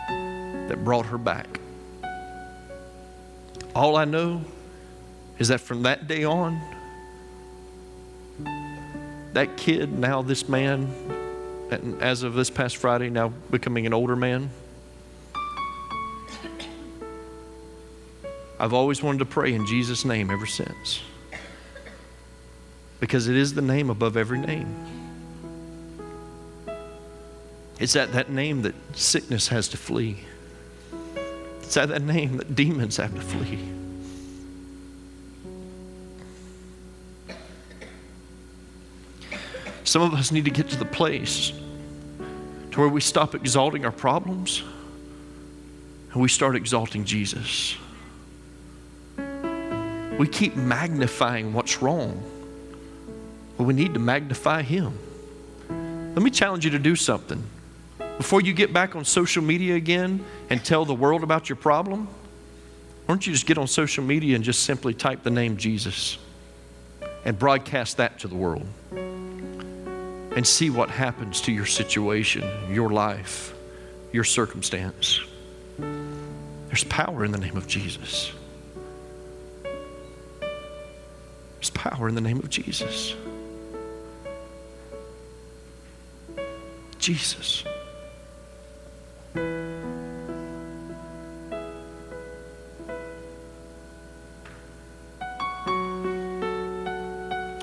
that 0.09 0.83
brought 0.85 1.07
her 1.07 1.18
back. 1.18 1.61
All 3.74 3.96
I 3.96 4.05
know 4.05 4.44
is 5.38 5.48
that 5.48 5.61
from 5.61 5.83
that 5.83 6.07
day 6.07 6.24
on, 6.24 6.61
that 9.35 9.57
kid, 9.57 9.97
now 9.99 10.23
this 10.23 10.49
man, 10.49 10.88
as 12.01 12.23
of 12.23 12.35
this 12.35 12.51
past 12.51 12.77
Friday, 12.77 13.11
now 13.11 13.29
becoming 13.51 13.85
an 13.87 13.92
older 13.92 14.16
man, 14.16 14.51
I've 18.59 18.73
always 18.73 19.03
wanted 19.03 19.18
to 19.18 19.25
pray 19.25 19.53
in 19.53 19.66
Jesus' 19.66 20.05
name 20.05 20.31
ever 20.31 20.47
since. 20.47 21.03
Because 23.01 23.29
it 23.29 23.37
is 23.37 23.53
the 23.55 23.61
name 23.61 23.90
above 23.90 24.16
every 24.16 24.38
name. 24.38 24.73
It's 27.81 27.97
at 27.97 28.12
that 28.12 28.31
name 28.31 28.62
that 28.62 28.75
sickness 28.97 29.49
has 29.49 29.66
to 29.68 29.77
flee. 29.77 30.20
It's 31.61 31.77
at 31.77 31.88
that 31.88 32.03
name 32.03 32.37
that 32.37 32.55
demons 32.55 32.97
have 32.99 33.12
to 33.14 33.20
flee. 33.20 33.74
Some 39.85 40.01
of 40.01 40.14
us 40.14 40.33
need 40.33 40.47
to 40.47 40.51
get 40.51 40.70
to 40.70 40.77
the 40.77 40.87
place 40.87 41.53
to 42.70 42.81
where 42.81 42.88
we 42.88 43.01
stop 43.01 43.35
exalting 43.35 43.85
our 43.85 43.92
problems 43.92 44.62
and 46.12 46.23
we 46.23 46.29
start 46.29 46.57
exalting 46.57 47.05
Jesus. 47.05 47.77
We 50.18 50.27
keep 50.27 50.57
magnifying 50.57 51.53
what's 51.53 51.83
wrong, 51.83 52.23
but 53.59 53.64
we 53.64 53.75
need 53.75 53.94
to 53.94 54.01
magnify 54.01 54.62
Him. 54.62 54.99
Let 55.68 56.23
me 56.23 56.31
challenge 56.31 56.64
you 56.64 56.70
to 56.70 56.79
do 56.79 56.97
something. 56.97 57.42
Before 58.16 58.40
you 58.40 58.53
get 58.53 58.73
back 58.73 58.97
on 58.97 59.05
social 59.05 59.42
media 59.42 59.75
again 59.75 60.25
and 60.49 60.64
tell 60.64 60.85
the 60.85 60.94
world 60.94 61.23
about 61.23 61.49
your 61.49 61.57
problem, 61.57 62.07
Why 62.07 63.14
don't 63.14 63.27
you 63.27 63.33
just 63.33 63.44
get 63.44 63.59
on 63.59 63.66
social 63.66 64.03
media 64.03 64.35
and 64.35 64.44
just 64.44 64.62
simply 64.62 64.94
type 64.94 65.25
the 65.25 65.31
name 65.31 65.57
Jesus 65.57 66.16
and 67.25 67.38
broadcast 67.38 67.99
that 67.99 68.20
to 68.20 68.29
the 68.29 68.37
world 68.37 68.66
and 70.37 70.47
see 70.47 70.70
what 70.70 70.90
happens 70.90 71.40
to 71.42 71.53
your 71.53 71.66
situation, 71.66 72.44
your 72.73 72.90
life, 72.90 73.55
your 74.12 74.25
circumstance? 74.25 75.20
There's 75.79 76.85
power 76.85 77.25
in 77.25 77.31
the 77.31 77.38
name 77.38 77.57
of 77.57 77.66
Jesus. 77.66 78.33
There's 80.40 81.70
power 81.70 82.09
in 82.09 82.14
the 82.14 82.20
name 82.20 82.38
of 82.38 82.51
Jesus. 82.51 83.14
Jesus. 86.99 87.62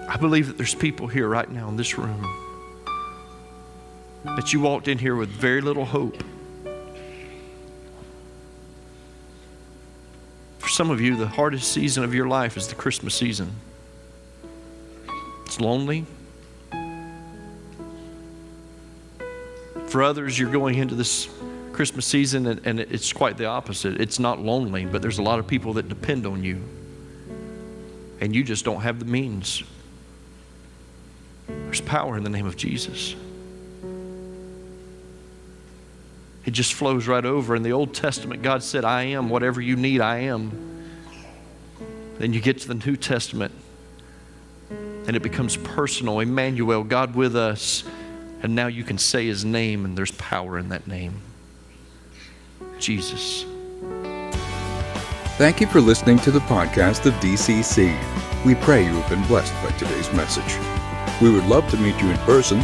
I 0.08 0.18
believe 0.20 0.48
that 0.48 0.58
there's 0.58 0.76
people 0.76 1.08
here 1.08 1.28
right 1.28 1.50
now 1.50 1.68
in 1.68 1.76
this 1.76 1.98
room 1.98 2.51
that 4.24 4.54
you 4.54 4.60
walked 4.60 4.88
in 4.88 4.98
here 4.98 5.16
with 5.16 5.30
very 5.30 5.62
little 5.62 5.86
hope. 5.86 6.24
For 10.60 10.70
some 10.70 10.92
of 10.92 11.02
you, 11.02 11.16
the 11.16 11.28
hardest 11.28 11.72
season 11.72 12.04
of 12.04 12.14
your 12.14 12.28
life 12.28 12.56
is 12.56 12.68
the 12.68 12.76
Christmas 12.76 13.16
season. 13.16 13.52
It's 15.46 15.60
lonely. 15.60 16.06
For 19.88 20.04
others, 20.04 20.40
you're 20.40 20.52
going 20.52 20.78
into 20.78 20.96
this 20.96 21.28
Christmas 21.74 22.06
season 22.06 22.48
and, 22.48 22.62
and 22.66 22.80
it's 22.80 23.12
quite 23.12 23.38
the 23.38 23.46
opposite. 23.46 24.00
It's 24.00 24.20
not 24.20 24.40
lonely, 24.40 24.86
but 24.86 25.02
there's 25.02 25.18
a 25.18 25.24
lot 25.24 25.40
of 25.40 25.48
people 25.48 25.74
that 25.74 25.90
depend 25.90 26.26
on 26.26 26.44
you. 26.44 26.62
And 28.22 28.36
you 28.36 28.44
just 28.44 28.64
don't 28.64 28.82
have 28.82 29.00
the 29.00 29.06
means. 29.06 29.64
There's 31.48 31.82
power 31.82 32.18
in 32.18 32.24
the 32.24 32.30
name 32.30 32.46
of 32.46 32.56
Jesus. 32.56 33.16
It 36.46 36.52
just 36.52 36.74
flows 36.74 37.08
right 37.08 37.26
over. 37.26 37.56
In 37.56 37.64
the 37.64 37.72
Old 37.72 37.94
Testament, 37.94 38.42
God 38.42 38.64
said, 38.64 38.84
I 38.84 39.04
am 39.04 39.30
whatever 39.30 39.62
you 39.62 39.76
need, 39.76 40.02
I 40.02 40.20
am. 40.20 40.52
Then 42.18 42.34
you 42.34 42.42
get 42.42 42.60
to 42.60 42.68
the 42.68 42.76
New 42.76 42.96
Testament, 42.96 43.54
and 44.70 45.16
it 45.16 45.22
becomes 45.22 45.58
personal. 45.58 46.20
Emmanuel, 46.20 46.84
God 46.84 47.16
with 47.16 47.36
us. 47.36 47.84
And 48.44 48.56
now 48.56 48.68
you 48.68 48.84
can 48.84 48.98
say 48.98 49.28
his 49.28 49.46
name, 49.46 49.86
and 49.86 49.98
there's 49.98 50.12
power 50.12 50.58
in 50.58 50.70
that 50.70 50.88
name 50.88 51.22
Jesus. 52.80 53.46
Thank 55.38 55.62
you 55.62 55.68
for 55.68 55.80
listening 55.80 56.20
to 56.20 56.32
the 56.32 56.40
podcast 56.42 57.06
of 57.06 57.14
DCC. 57.16 57.98
We 58.46 58.56
pray 58.56 58.84
you 58.84 58.92
have 58.92 59.10
been 59.10 59.26
blessed 59.28 59.54
by 59.64 59.70
today's 59.78 60.12
message. 60.14 60.58
We 61.22 61.32
would 61.32 61.46
love 61.46 61.70
to 61.70 61.78
meet 61.78 62.00
you 62.02 62.10
in 62.10 62.18
person. 62.20 62.62